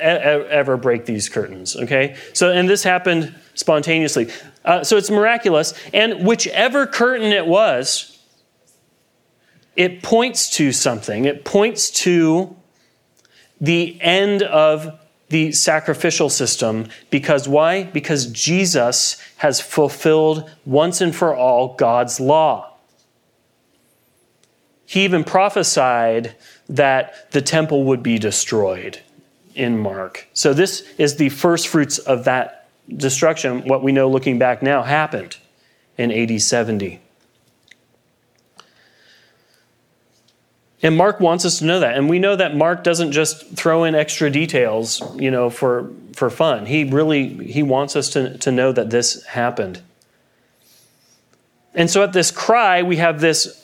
ever 0.00 0.76
break 0.76 1.06
these 1.06 1.28
curtains. 1.28 1.76
Okay, 1.76 2.16
so 2.32 2.50
and 2.50 2.68
this 2.68 2.82
happened 2.82 3.34
spontaneously. 3.54 4.30
Uh, 4.64 4.84
so 4.84 4.96
it's 4.96 5.10
miraculous, 5.10 5.72
and 5.94 6.26
whichever 6.26 6.86
curtain 6.86 7.32
it 7.32 7.46
was, 7.46 8.18
it 9.76 10.02
points 10.02 10.50
to 10.56 10.72
something. 10.72 11.24
It 11.24 11.44
points 11.44 11.90
to 11.90 12.56
the 13.60 14.00
end 14.00 14.42
of 14.42 14.99
the 15.30 15.52
sacrificial 15.52 16.28
system 16.28 16.88
because 17.08 17.48
why? 17.48 17.84
Because 17.84 18.26
Jesus 18.26 19.16
has 19.38 19.60
fulfilled 19.60 20.50
once 20.66 21.00
and 21.00 21.14
for 21.14 21.34
all 21.34 21.74
God's 21.74 22.20
law. 22.20 22.74
He 24.84 25.04
even 25.04 25.22
prophesied 25.22 26.34
that 26.68 27.30
the 27.30 27.40
temple 27.40 27.84
would 27.84 28.02
be 28.02 28.18
destroyed 28.18 29.00
in 29.54 29.78
Mark. 29.78 30.28
So, 30.32 30.52
this 30.52 30.82
is 30.98 31.16
the 31.16 31.28
first 31.28 31.68
fruits 31.68 31.98
of 31.98 32.24
that 32.24 32.68
destruction. 32.88 33.62
What 33.68 33.84
we 33.84 33.92
know 33.92 34.10
looking 34.10 34.38
back 34.38 34.62
now 34.62 34.82
happened 34.82 35.36
in 35.96 36.10
AD 36.10 36.42
70. 36.42 37.00
And 40.82 40.96
Mark 40.96 41.20
wants 41.20 41.44
us 41.44 41.58
to 41.58 41.66
know 41.66 41.80
that. 41.80 41.96
And 41.96 42.08
we 42.08 42.18
know 42.18 42.36
that 42.36 42.56
Mark 42.56 42.82
doesn't 42.82 43.12
just 43.12 43.54
throw 43.54 43.84
in 43.84 43.94
extra 43.94 44.30
details, 44.30 45.02
you 45.16 45.30
know, 45.30 45.50
for, 45.50 45.90
for 46.14 46.30
fun. 46.30 46.66
He 46.66 46.84
really 46.84 47.28
he 47.46 47.62
wants 47.62 47.96
us 47.96 48.08
to, 48.10 48.38
to 48.38 48.50
know 48.50 48.72
that 48.72 48.88
this 48.90 49.22
happened. 49.24 49.82
And 51.74 51.90
so 51.90 52.02
at 52.02 52.12
this 52.12 52.30
cry, 52.30 52.82
we 52.82 52.96
have 52.96 53.20
this 53.20 53.56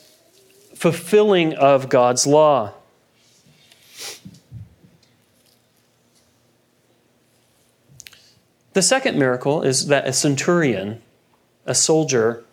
fulfilling 0.75 1.55
of 1.55 1.89
God's 1.89 2.27
law. 2.27 2.75
The 8.75 8.83
second 8.83 9.19
miracle 9.19 9.63
is 9.63 9.87
that 9.87 10.07
a 10.07 10.13
centurion, 10.13 11.01
a 11.65 11.75
soldier, 11.75 12.45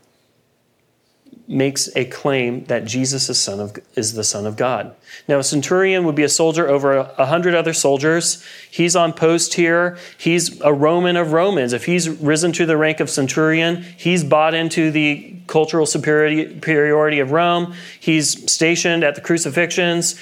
makes 1.47 1.89
a 1.95 2.05
claim 2.05 2.63
that 2.65 2.85
Jesus 2.85 3.29
is, 3.29 3.37
son 3.39 3.59
of, 3.59 3.77
is 3.95 4.13
the 4.13 4.23
Son 4.23 4.45
of 4.45 4.55
God. 4.55 4.95
Now, 5.27 5.39
a 5.39 5.43
centurion 5.43 6.05
would 6.05 6.15
be 6.15 6.23
a 6.23 6.29
soldier 6.29 6.69
over 6.69 6.95
a 6.95 7.25
hundred 7.25 7.53
other 7.53 7.73
soldiers. 7.73 8.43
He's 8.71 8.95
on 8.95 9.11
post 9.13 9.55
here. 9.55 9.97
He's 10.17 10.61
a 10.61 10.73
Roman 10.73 11.17
of 11.17 11.33
Romans. 11.33 11.73
If 11.73 11.85
he's 11.85 12.09
risen 12.09 12.53
to 12.53 12.65
the 12.65 12.77
rank 12.77 12.99
of 12.99 13.09
centurion, 13.09 13.83
he's 13.97 14.23
bought 14.23 14.53
into 14.53 14.89
the 14.89 15.35
cultural 15.47 15.85
superiority 15.85 17.19
of 17.19 17.31
Rome. 17.31 17.73
He's 17.99 18.51
stationed 18.51 19.03
at 19.03 19.15
the 19.15 19.21
crucifixions. 19.21 20.19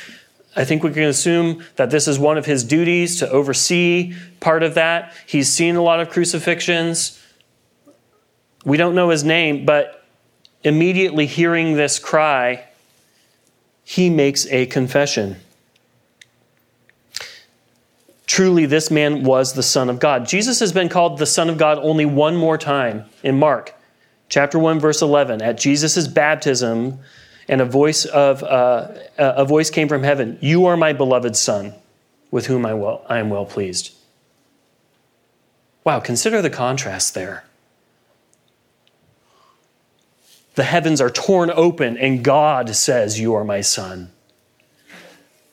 I 0.55 0.65
think 0.65 0.83
we 0.83 0.91
can 0.91 1.03
assume 1.03 1.63
that 1.75 1.91
this 1.91 2.07
is 2.07 2.19
one 2.19 2.37
of 2.37 2.45
his 2.45 2.63
duties 2.63 3.19
to 3.19 3.29
oversee 3.29 4.15
part 4.39 4.63
of 4.63 4.73
that. 4.73 5.13
He's 5.27 5.49
seen 5.49 5.75
a 5.75 5.83
lot 5.83 5.99
of 5.99 6.09
crucifixions. 6.09 7.21
We 8.65 8.77
don't 8.77 8.95
know 8.95 9.09
his 9.09 9.23
name, 9.23 9.65
but 9.65 10.00
immediately 10.63 11.25
hearing 11.25 11.75
this 11.75 11.99
cry, 11.99 12.65
he 13.83 14.09
makes 14.09 14.45
a 14.47 14.65
confession. 14.67 15.37
Truly, 18.25 18.65
this 18.65 18.89
man 18.89 19.23
was 19.23 19.53
the 19.53 19.63
Son 19.63 19.89
of 19.89 19.99
God. 19.99 20.27
Jesus 20.27 20.59
has 20.59 20.71
been 20.71 20.87
called 20.87 21.17
the 21.17 21.25
Son 21.25 21.49
of 21.49 21.57
God 21.57 21.77
only 21.81 22.05
one 22.05 22.37
more 22.37 22.57
time 22.57 23.05
in 23.23 23.37
Mark 23.37 23.75
chapter 24.31 24.57
1, 24.57 24.79
verse 24.79 25.01
11. 25.03 25.41
At 25.43 25.59
Jesus' 25.59 26.07
baptism, 26.07 26.99
and 27.47 27.61
a 27.61 27.65
voice, 27.65 28.05
of, 28.05 28.43
uh, 28.43 28.87
a 29.17 29.45
voice 29.45 29.69
came 29.69 29.87
from 29.87 30.03
heaven 30.03 30.39
You 30.41 30.65
are 30.65 30.77
my 30.77 30.93
beloved 30.93 31.35
Son, 31.35 31.73
with 32.31 32.47
whom 32.47 32.65
I, 32.65 32.73
well, 32.73 33.05
I 33.07 33.19
am 33.19 33.29
well 33.29 33.45
pleased. 33.45 33.93
Wow, 35.83 35.99
consider 35.99 36.41
the 36.41 36.49
contrast 36.49 37.13
there. 37.13 37.43
The 40.55 40.63
heavens 40.63 40.99
are 40.99 41.09
torn 41.09 41.49
open, 41.49 41.97
and 41.97 42.23
God 42.23 42.75
says, 42.75 43.19
You 43.19 43.33
are 43.35 43.43
my 43.43 43.61
son. 43.61 44.11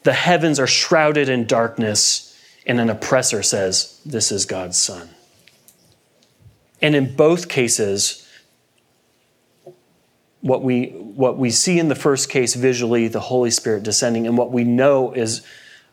The 0.03 0.13
heavens 0.13 0.59
are 0.59 0.67
shrouded 0.67 1.29
in 1.29 1.47
darkness, 1.47 2.37
and 2.67 2.81
an 2.81 2.91
oppressor 2.91 3.43
says, 3.43 4.01
This 4.05 4.33
is 4.33 4.45
God's 4.45 4.77
son. 4.77 5.11
And 6.81 6.95
in 6.95 7.15
both 7.15 7.49
cases, 7.49 8.29
what 10.41 10.63
we, 10.63 10.87
what 10.87 11.37
we 11.37 11.51
see 11.51 11.79
in 11.79 11.89
the 11.89 11.95
first 11.95 12.29
case 12.29 12.55
visually, 12.55 13.09
the 13.09 13.21
Holy 13.21 13.51
Spirit 13.51 13.83
descending, 13.83 14.27
and 14.27 14.39
what 14.39 14.53
we 14.53 14.65
know 14.65 15.13
is 15.13 15.45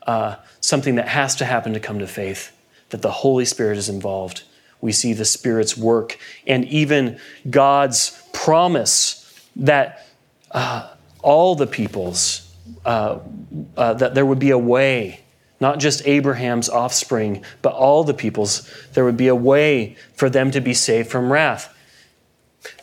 uh, 0.06 0.36
something 0.62 0.96
that 0.96 1.08
has 1.08 1.36
to 1.36 1.46
happen 1.46 1.74
to 1.74 1.80
come 1.80 2.00
to 2.00 2.08
faith, 2.08 2.56
that 2.90 3.02
the 3.02 3.12
Holy 3.12 3.46
Spirit 3.46 3.78
is 3.78 3.90
involved. 3.90 4.44
We 4.86 4.92
see 4.92 5.14
the 5.14 5.26
Spirit's 5.26 5.76
work 5.76 6.20
and 6.46 6.64
even 6.66 7.20
God's 7.50 8.22
promise 8.34 9.44
that 9.56 10.06
uh, 10.52 10.92
all 11.24 11.56
the 11.56 11.66
peoples, 11.66 12.56
uh, 12.86 13.18
uh, 13.76 13.96
that 13.96 14.14
there 14.14 14.28
would 14.28 14.38
be 14.38 14.52
a 14.52 14.60
way, 14.60 15.22
not 15.60 15.80
just 15.80 16.06
Abraham's 16.06 16.70
offspring, 16.70 17.44
but 17.64 17.74
all 17.74 18.04
the 18.04 18.14
peoples, 18.14 18.72
there 18.94 19.04
would 19.04 19.18
be 19.18 19.28
a 19.28 19.34
way 19.34 19.96
for 20.14 20.30
them 20.30 20.52
to 20.52 20.62
be 20.62 20.76
saved 20.76 21.10
from 21.10 21.34
wrath. 21.34 21.76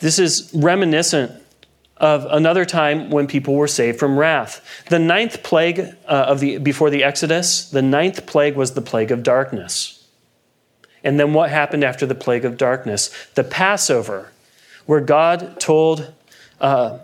This 0.00 0.18
is 0.18 0.50
reminiscent 0.52 1.30
of 1.98 2.24
another 2.24 2.64
time 2.64 3.10
when 3.10 3.28
people 3.28 3.54
were 3.54 3.68
saved 3.68 4.00
from 4.00 4.18
wrath. 4.18 4.60
The 4.88 4.98
ninth 4.98 5.44
plague 5.44 5.78
uh, 5.78 6.32
of 6.32 6.40
the, 6.40 6.58
before 6.58 6.90
the 6.90 7.04
Exodus, 7.04 7.70
the 7.70 7.80
ninth 7.80 8.26
plague 8.26 8.56
was 8.56 8.74
the 8.74 8.82
plague 8.82 9.12
of 9.12 9.22
darkness. 9.22 10.01
And 11.04 11.18
then 11.18 11.32
what 11.32 11.50
happened 11.50 11.84
after 11.84 12.06
the 12.06 12.14
plague 12.14 12.44
of 12.44 12.56
darkness? 12.56 13.10
The 13.34 13.44
Passover 13.44 14.32
where 14.86 15.00
God 15.00 15.60
told, 15.60 16.12
uh, 16.60 16.98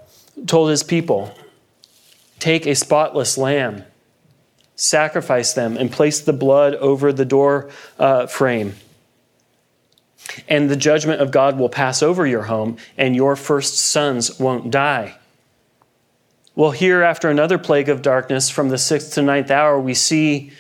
told 0.47 0.71
his 0.71 0.83
people, 0.83 1.35
Take 2.39 2.67
a 2.67 2.75
spotless 2.75 3.37
lamb, 3.37 3.85
sacrifice 4.77 5.55
them, 5.55 5.77
and 5.77 5.91
place 5.91 6.21
the 6.21 6.33
blood 6.33 6.75
over 6.77 7.13
the 7.13 7.25
door 7.25 7.71
uh, 7.99 8.27
frame. 8.27 8.75
and 10.49 10.69
the 10.69 10.77
judgment 10.77 11.21
of 11.21 11.31
God 11.31 11.59
will 11.59 11.71
pass 11.71 12.03
over 12.03 12.27
your 12.27 12.43
home, 12.43 12.77
and 12.97 13.17
your 13.17 13.35
first 13.35 13.79
sons 13.79 14.39
won't 14.39 14.71
die. 14.71 15.17
Well, 16.55 16.71
here, 16.73 17.03
after 17.03 17.31
another 17.31 17.57
plague 17.57 17.89
of 17.89 18.03
darkness 18.03 18.51
from 18.51 18.69
the 18.69 18.79
sixth 18.79 19.15
to 19.15 19.23
ninth 19.23 19.51
hour, 19.51 19.81
we 19.81 19.95
see 19.95 20.53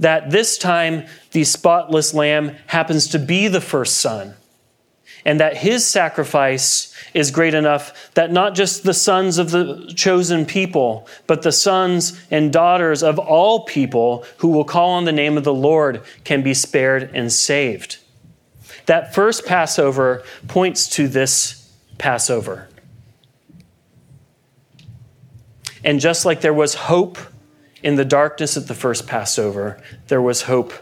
that 0.00 0.30
this 0.30 0.58
time 0.58 1.06
the 1.30 1.44
spotless 1.44 2.12
lamb 2.12 2.56
happens 2.66 3.06
to 3.08 3.18
be 3.18 3.48
the 3.48 3.60
first 3.60 3.98
son, 3.98 4.34
and 5.24 5.38
that 5.38 5.58
his 5.58 5.86
sacrifice 5.86 6.94
is 7.12 7.30
great 7.30 7.54
enough 7.54 8.10
that 8.14 8.32
not 8.32 8.54
just 8.54 8.82
the 8.82 8.94
sons 8.94 9.38
of 9.38 9.50
the 9.50 9.92
chosen 9.94 10.46
people, 10.46 11.06
but 11.26 11.42
the 11.42 11.52
sons 11.52 12.18
and 12.30 12.52
daughters 12.52 13.02
of 13.02 13.18
all 13.18 13.64
people 13.64 14.24
who 14.38 14.48
will 14.48 14.64
call 14.64 14.90
on 14.90 15.04
the 15.04 15.12
name 15.12 15.36
of 15.36 15.44
the 15.44 15.54
Lord 15.54 16.02
can 16.24 16.42
be 16.42 16.54
spared 16.54 17.10
and 17.14 17.32
saved. 17.32 17.98
That 18.86 19.14
first 19.14 19.44
Passover 19.44 20.24
points 20.48 20.88
to 20.96 21.06
this 21.06 21.70
Passover. 21.98 22.68
And 25.84 26.00
just 26.00 26.24
like 26.24 26.40
there 26.40 26.54
was 26.54 26.74
hope 26.74 27.18
in 27.82 27.96
the 27.96 28.04
darkness 28.04 28.56
at 28.56 28.66
the 28.66 28.74
first 28.74 29.06
Passover, 29.06 29.80
there 30.08 30.22
was 30.22 30.42
hope 30.42 30.72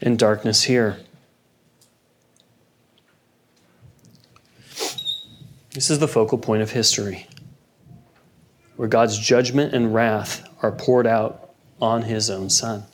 in 0.00 0.16
darkness 0.16 0.64
here. 0.64 0.98
This 5.72 5.90
is 5.90 6.00
the 6.00 6.08
focal 6.08 6.38
point 6.38 6.62
of 6.62 6.72
history, 6.72 7.26
where 8.76 8.88
God's 8.88 9.18
judgment 9.18 9.72
and 9.72 9.94
wrath 9.94 10.46
are 10.62 10.72
poured 10.72 11.06
out 11.06 11.54
on 11.80 12.02
his 12.02 12.28
own 12.28 12.50
Son. 12.50 12.84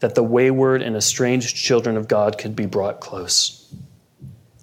That 0.00 0.14
the 0.14 0.22
wayward 0.22 0.82
and 0.82 0.96
estranged 0.96 1.56
children 1.56 1.96
of 1.96 2.08
God 2.08 2.38
could 2.38 2.56
be 2.56 2.66
brought 2.66 3.00
close. 3.00 3.74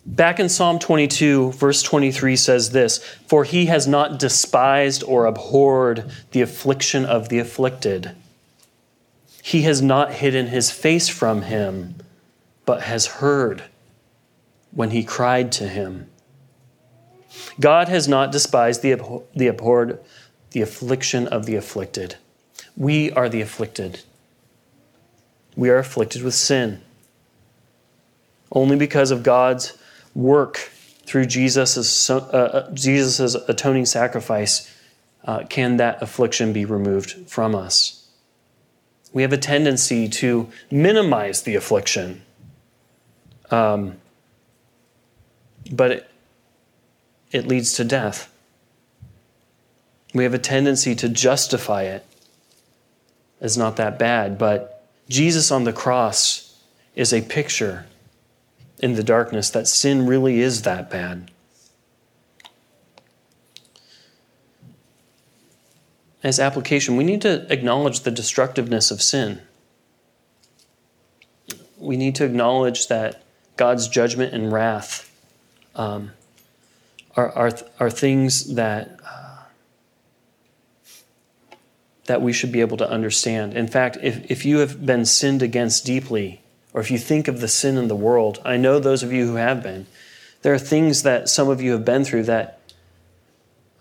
Back 0.06 0.40
in 0.40 0.50
Psalm 0.50 0.80
22, 0.80 1.54
verse 1.54 1.82
23 1.82 2.36
says 2.36 2.72
this 2.72 2.98
For 3.28 3.46
he 3.46 3.68
has 3.68 3.88
not 3.88 4.20
despised 4.20 5.04
or 5.04 5.26
abhorred 5.26 6.12
the 6.32 6.42
affliction 6.42 7.06
of 7.06 7.30
the 7.30 7.40
afflicted. 7.40 8.12
He 9.42 9.62
has 9.62 9.82
not 9.82 10.14
hidden 10.14 10.48
his 10.48 10.72
face 10.72 11.08
from 11.08 11.44
him, 11.44 11.96
but 12.66 12.84
has 12.84 13.06
heard 13.08 13.64
when 14.72 14.92
he 14.92 15.04
cried 15.04 15.52
to 15.54 15.68
him. 15.68 16.10
God 17.60 17.88
has 17.88 18.08
not 18.08 18.32
despised 18.32 18.82
the, 18.82 18.92
abhor- 18.92 19.24
the 19.36 19.48
abhorred, 19.48 20.00
the 20.52 20.62
affliction 20.62 21.28
of 21.28 21.46
the 21.46 21.56
afflicted. 21.56 22.16
We 22.76 23.12
are 23.12 23.30
the 23.30 23.42
afflicted. 23.42 24.02
We 25.56 25.70
are 25.70 25.78
afflicted 25.78 26.24
with 26.24 26.34
sin. 26.34 26.82
Only 28.52 28.76
because 28.76 29.12
of 29.12 29.24
God's 29.24 29.78
work 30.16 30.72
through 31.06 31.26
Jesus' 31.26 32.10
uh, 32.10 32.18
uh 32.18 32.72
Jesus' 32.74 33.36
atoning 33.36 33.86
sacrifice 33.86 34.74
uh, 35.26 35.44
can 35.50 35.78
that 35.78 36.02
affliction 36.02 36.54
be 36.54 36.66
removed 36.66 37.30
from 37.30 37.56
us. 37.56 38.08
We 39.14 39.22
have 39.22 39.34
a 39.34 39.38
tendency 39.38 40.10
to 40.10 40.50
minimize 40.72 41.44
the 41.44 41.56
affliction. 41.56 42.24
Um, 43.52 43.98
but 45.72 45.92
it, 45.92 46.12
it 47.32 47.48
leads 47.48 47.74
to 47.74 47.84
death. 47.84 48.34
We 50.14 50.24
have 50.24 50.34
a 50.34 50.40
tendency 50.40 50.96
to 50.96 51.10
justify 51.10 51.84
it 51.84 52.06
as 53.40 53.58
not 53.58 53.76
that 53.78 54.00
bad, 54.00 54.38
but 54.38 54.90
Jesus 55.10 55.52
on 55.52 55.64
the 55.64 55.74
cross 55.74 56.62
is 56.96 57.14
a 57.14 57.22
picture 57.22 57.86
in 58.80 58.96
the 58.96 59.04
darkness 59.04 59.50
that 59.52 59.68
sin 59.68 60.06
really 60.06 60.40
is 60.40 60.64
that 60.64 60.90
bad. 60.90 61.32
As 66.24 66.40
application, 66.40 66.96
we 66.96 67.04
need 67.04 67.22
to 67.22 67.46
acknowledge 67.52 68.02
the 68.02 68.12
destructiveness 68.12 68.92
of 68.92 69.02
sin. 69.02 69.42
We 71.78 71.98
need 71.98 72.16
to 72.16 72.26
acknowledge 72.26 72.88
that 72.88 73.24
God's 73.58 73.90
judgment 73.90 74.34
and 74.34 74.52
wrath 74.52 75.12
um, 75.76 76.12
are, 77.18 77.30
are, 77.32 77.52
are 77.80 77.90
things 77.90 78.56
that, 78.56 79.00
uh, 79.06 79.44
that 82.06 82.22
we 82.22 82.32
should 82.32 82.52
be 82.52 82.62
able 82.62 82.78
to 82.78 82.90
understand. 82.90 83.54
In 83.54 83.68
fact, 83.68 83.98
if, 84.02 84.32
if 84.32 84.46
you 84.46 84.60
have 84.60 84.86
been 84.86 85.04
sinned 85.06 85.42
against 85.42 85.86
deeply, 85.86 86.43
or 86.74 86.82
if 86.82 86.90
you 86.90 86.98
think 86.98 87.28
of 87.28 87.40
the 87.40 87.48
sin 87.48 87.78
in 87.78 87.88
the 87.88 87.96
world, 87.96 88.42
I 88.44 88.58
know 88.58 88.80
those 88.80 89.04
of 89.04 89.14
you 89.14 89.28
who 89.28 89.36
have 89.36 89.62
been, 89.62 89.86
there 90.42 90.54
are 90.54 90.60
things 90.60 91.04
that 91.04 91.30
some 91.30 91.50
of 91.50 91.62
you 91.62 91.72
have 91.72 91.86
been 91.86 92.04
through 92.04 92.24
that 92.24 92.60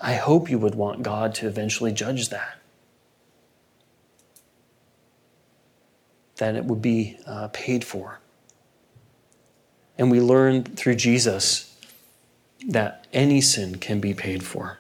I 0.01 0.15
hope 0.15 0.51
you 0.51 0.59
would 0.59 0.75
want 0.75 1.05
God 1.05 1.35
to 1.37 1.47
eventually 1.47 1.93
judge 1.93 2.29
that. 2.31 2.59
That 6.37 6.57
it 6.57 6.65
would 6.65 6.83
be 6.83 7.19
uh, 7.25 7.49
paid 7.53 7.85
for. 7.85 8.19
And 9.97 10.11
we 10.11 10.21
learn 10.21 10.65
through 10.65 10.97
Jesus 10.97 11.77
that 12.67 13.07
any 13.13 13.41
sin 13.41 13.77
can 13.77 14.01
be 14.01 14.13
paid 14.13 14.43
for. 14.43 14.79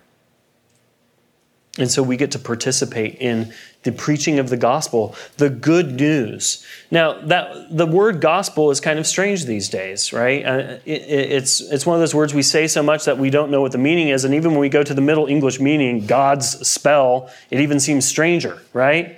And 1.79 1.91
so 1.91 2.03
we 2.03 2.18
get 2.18 2.33
to 2.33 2.39
participate 2.39 3.14
in 3.14 3.53
the 3.83 3.93
preaching 3.93 4.39
of 4.39 4.51
the 4.51 4.59
gospel, 4.59 5.14
the 5.39 5.49
good 5.49 5.93
news. 5.93 6.64
Now, 6.91 7.18
that 7.23 7.75
the 7.75 7.87
word 7.87 8.20
gospel 8.20 8.70
is 8.70 8.79
kind 8.79 8.99
of 8.99 9.07
strange 9.07 9.47
these 9.47 9.70
days, 9.70 10.12
right? 10.12 10.45
Uh, 10.45 10.59
it, 10.85 11.03
it's 11.09 11.61
it's 11.61 11.87
one 11.87 11.97
of 11.97 12.01
those 12.01 12.14
words 12.14 12.35
we 12.35 12.43
say 12.43 12.66
so 12.68 12.83
much 12.83 13.07
that 13.07 13.16
we 13.16 13.31
don't 13.31 13.51
know 13.51 13.62
what 13.62 13.73
the 13.73 13.79
meaning 13.79 14.09
is, 14.09 14.25
and 14.25 14.35
even 14.35 14.51
when 14.51 14.61
we 14.61 14.68
go 14.68 14.83
to 14.83 14.95
the 14.95 15.01
Middle 15.01 15.27
English 15.27 15.61
meaning, 15.61 16.07
God's 16.07 16.68
spell, 16.68 17.31
it 17.51 17.61
even 17.61 17.81
seems 17.81 18.05
stranger, 18.05 18.61
right? 18.75 19.16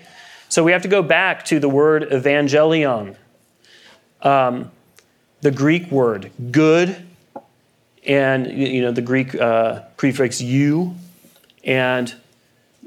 So 0.48 0.62
we 0.62 0.70
have 0.72 0.82
to 0.82 0.88
go 0.88 1.02
back 1.02 1.44
to 1.46 1.58
the 1.58 1.68
word 1.68 2.08
evangelion, 2.10 3.16
um, 4.22 4.70
the 5.40 5.50
Greek 5.50 5.90
word 5.90 6.30
good 6.52 7.04
and 8.06 8.46
you 8.46 8.82
know 8.82 8.92
the 8.92 9.02
Greek 9.02 9.34
uh, 9.34 9.80
prefix 9.96 10.40
"you," 10.40 10.94
and 11.64 12.14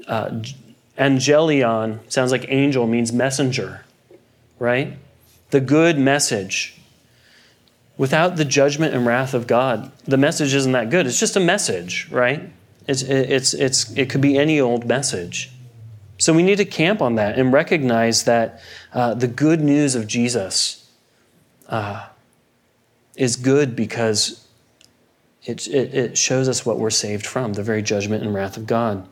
uh, 0.08 0.42
angelion 0.98 2.00
sounds 2.10 2.32
like 2.32 2.46
angel 2.48 2.86
means 2.86 3.12
messenger, 3.12 3.84
right? 4.58 4.98
The 5.50 5.60
good 5.60 5.98
message. 5.98 6.80
Without 7.96 8.36
the 8.36 8.44
judgment 8.44 8.94
and 8.94 9.06
wrath 9.06 9.34
of 9.34 9.46
God, 9.46 9.92
the 10.04 10.16
message 10.16 10.54
isn't 10.54 10.72
that 10.72 10.90
good. 10.90 11.06
It's 11.06 11.20
just 11.20 11.36
a 11.36 11.40
message, 11.40 12.08
right? 12.10 12.50
It's, 12.86 13.02
it's, 13.02 13.54
it's, 13.54 13.90
it 13.92 14.08
could 14.08 14.20
be 14.20 14.38
any 14.38 14.60
old 14.60 14.86
message. 14.86 15.50
So 16.16 16.32
we 16.32 16.42
need 16.42 16.56
to 16.56 16.64
camp 16.64 17.00
on 17.02 17.16
that 17.16 17.38
and 17.38 17.52
recognize 17.52 18.24
that 18.24 18.60
uh, 18.92 19.14
the 19.14 19.28
good 19.28 19.60
news 19.60 19.94
of 19.94 20.06
Jesus 20.06 20.90
uh, 21.68 22.08
is 23.14 23.36
good 23.36 23.76
because 23.76 24.46
it, 25.44 25.66
it, 25.68 25.94
it 25.94 26.18
shows 26.18 26.48
us 26.48 26.64
what 26.64 26.78
we're 26.78 26.90
saved 26.90 27.26
from 27.26 27.52
the 27.52 27.62
very 27.62 27.82
judgment 27.82 28.22
and 28.22 28.34
wrath 28.34 28.56
of 28.56 28.66
God. 28.66 29.06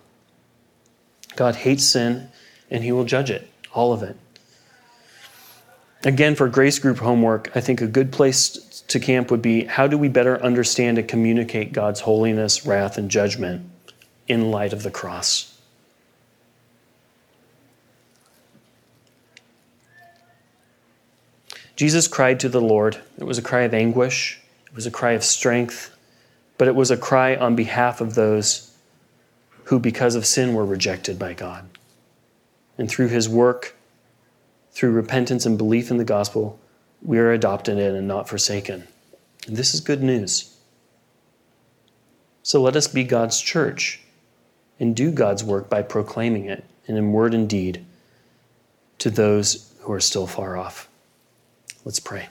God 1.37 1.57
hates 1.57 1.85
sin 1.85 2.29
and 2.71 2.83
he 2.83 2.93
will 2.93 3.05
judge 3.05 3.31
it, 3.31 3.51
all 3.73 3.93
of 3.93 4.03
it. 4.03 4.17
Again, 6.05 6.35
for 6.35 6.49
grace 6.49 6.79
group 6.79 6.99
homework, 6.99 7.51
I 7.55 7.61
think 7.61 7.81
a 7.81 7.87
good 7.87 8.13
place 8.13 8.83
to 8.89 9.01
camp 9.01 9.31
would 9.31 9.43
be 9.43 9.65
how 9.65 9.87
do 9.87 9.99
we 9.99 10.09
better 10.09 10.41
understand 10.43 10.99
and 10.99 11.09
communicate 11.09 11.73
God's 11.73 12.01
holiness, 12.01 12.65
wrath, 12.65 12.97
and 12.97 13.11
judgment 13.11 13.69
in 14.29 14.51
light 14.51 14.73
of 14.73 14.83
the 14.83 14.91
cross? 14.91 15.53
Jesus 21.75 22.09
cried 22.09 22.41
to 22.41 22.49
the 22.49 22.61
Lord. 22.61 22.99
It 23.19 23.25
was 23.25 23.37
a 23.37 23.43
cry 23.43 23.63
of 23.63 23.75
anguish, 23.75 24.41
it 24.67 24.75
was 24.75 24.87
a 24.87 24.91
cry 24.91 25.13
of 25.13 25.23
strength, 25.23 25.95
but 26.57 26.69
it 26.69 26.75
was 26.75 26.91
a 26.91 26.97
cry 26.97 27.37
on 27.37 27.55
behalf 27.55 28.01
of 28.01 28.15
those 28.15 28.76
who, 29.67 29.79
because 29.79 30.15
of 30.15 30.27
sin, 30.27 30.55
were 30.55 30.65
rejected 30.65 31.19
by 31.19 31.33
God. 31.33 31.69
And 32.79 32.89
through 32.89 33.09
his 33.09 33.29
work, 33.29 33.75
through 34.73 34.93
repentance 34.93 35.47
and 35.47 35.57
belief 35.57 35.91
in 35.91 35.97
the 35.97 36.05
gospel, 36.05 36.59
we 37.03 37.19
are 37.19 37.33
adopted 37.33 37.79
in 37.79 37.95
and 37.95 38.07
not 38.07 38.29
forsaken. 38.29 38.87
And 39.47 39.57
this 39.57 39.75
is 39.75 39.81
good 39.81 40.03
news. 40.03 40.57
So 42.43 42.63
let 42.63 42.77
us 42.77 42.87
be 42.87 43.03
God's 43.03 43.41
church 43.41 44.01
and 44.79 44.95
do 44.95 45.11
God's 45.11 45.43
work 45.43 45.69
by 45.69 45.83
proclaiming 45.83 46.45
it, 46.47 46.65
and 46.87 46.97
in 46.97 47.13
word 47.13 47.35
and 47.35 47.49
deed, 47.49 47.85
to 48.99 49.11
those 49.11 49.73
who 49.81 49.93
are 49.93 50.01
still 50.01 50.27
far 50.27 50.57
off. 50.57 50.89
Let's 51.85 51.99
pray. 51.99 52.29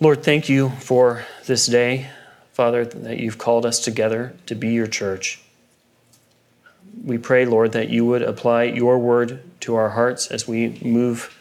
Lord, 0.00 0.22
thank 0.22 0.48
you 0.48 0.70
for 0.80 1.24
this 1.46 1.66
day. 1.66 2.10
Father, 2.52 2.84
that 2.84 3.18
you've 3.18 3.38
called 3.38 3.64
us 3.64 3.80
together 3.80 4.34
to 4.46 4.54
be 4.54 4.68
your 4.68 4.86
church. 4.86 5.40
We 7.04 7.18
pray, 7.18 7.44
Lord, 7.44 7.72
that 7.72 7.88
you 7.88 8.04
would 8.06 8.22
apply 8.22 8.64
your 8.64 8.98
word 8.98 9.42
to 9.60 9.74
our 9.74 9.90
hearts 9.90 10.28
as 10.28 10.48
we 10.48 10.78
move 10.82 11.36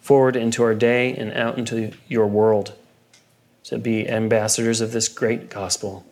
forward 0.00 0.36
into 0.36 0.62
our 0.62 0.74
day 0.74 1.14
and 1.14 1.32
out 1.32 1.58
into 1.58 1.92
your 2.08 2.26
world 2.26 2.74
to 3.64 3.78
be 3.78 4.08
ambassadors 4.08 4.80
of 4.80 4.92
this 4.92 5.08
great 5.08 5.50
gospel. 5.50 6.04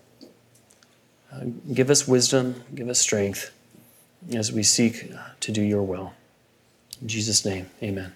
Uh, 1.32 1.46
give 1.72 1.90
us 1.90 2.06
wisdom, 2.06 2.62
give 2.74 2.88
us 2.88 2.98
strength 2.98 3.50
as 4.32 4.52
we 4.52 4.62
seek 4.62 5.12
to 5.40 5.52
do 5.52 5.62
your 5.62 5.82
will. 5.82 6.12
In 7.00 7.08
Jesus' 7.08 7.44
name, 7.44 7.70
amen. 7.82 8.12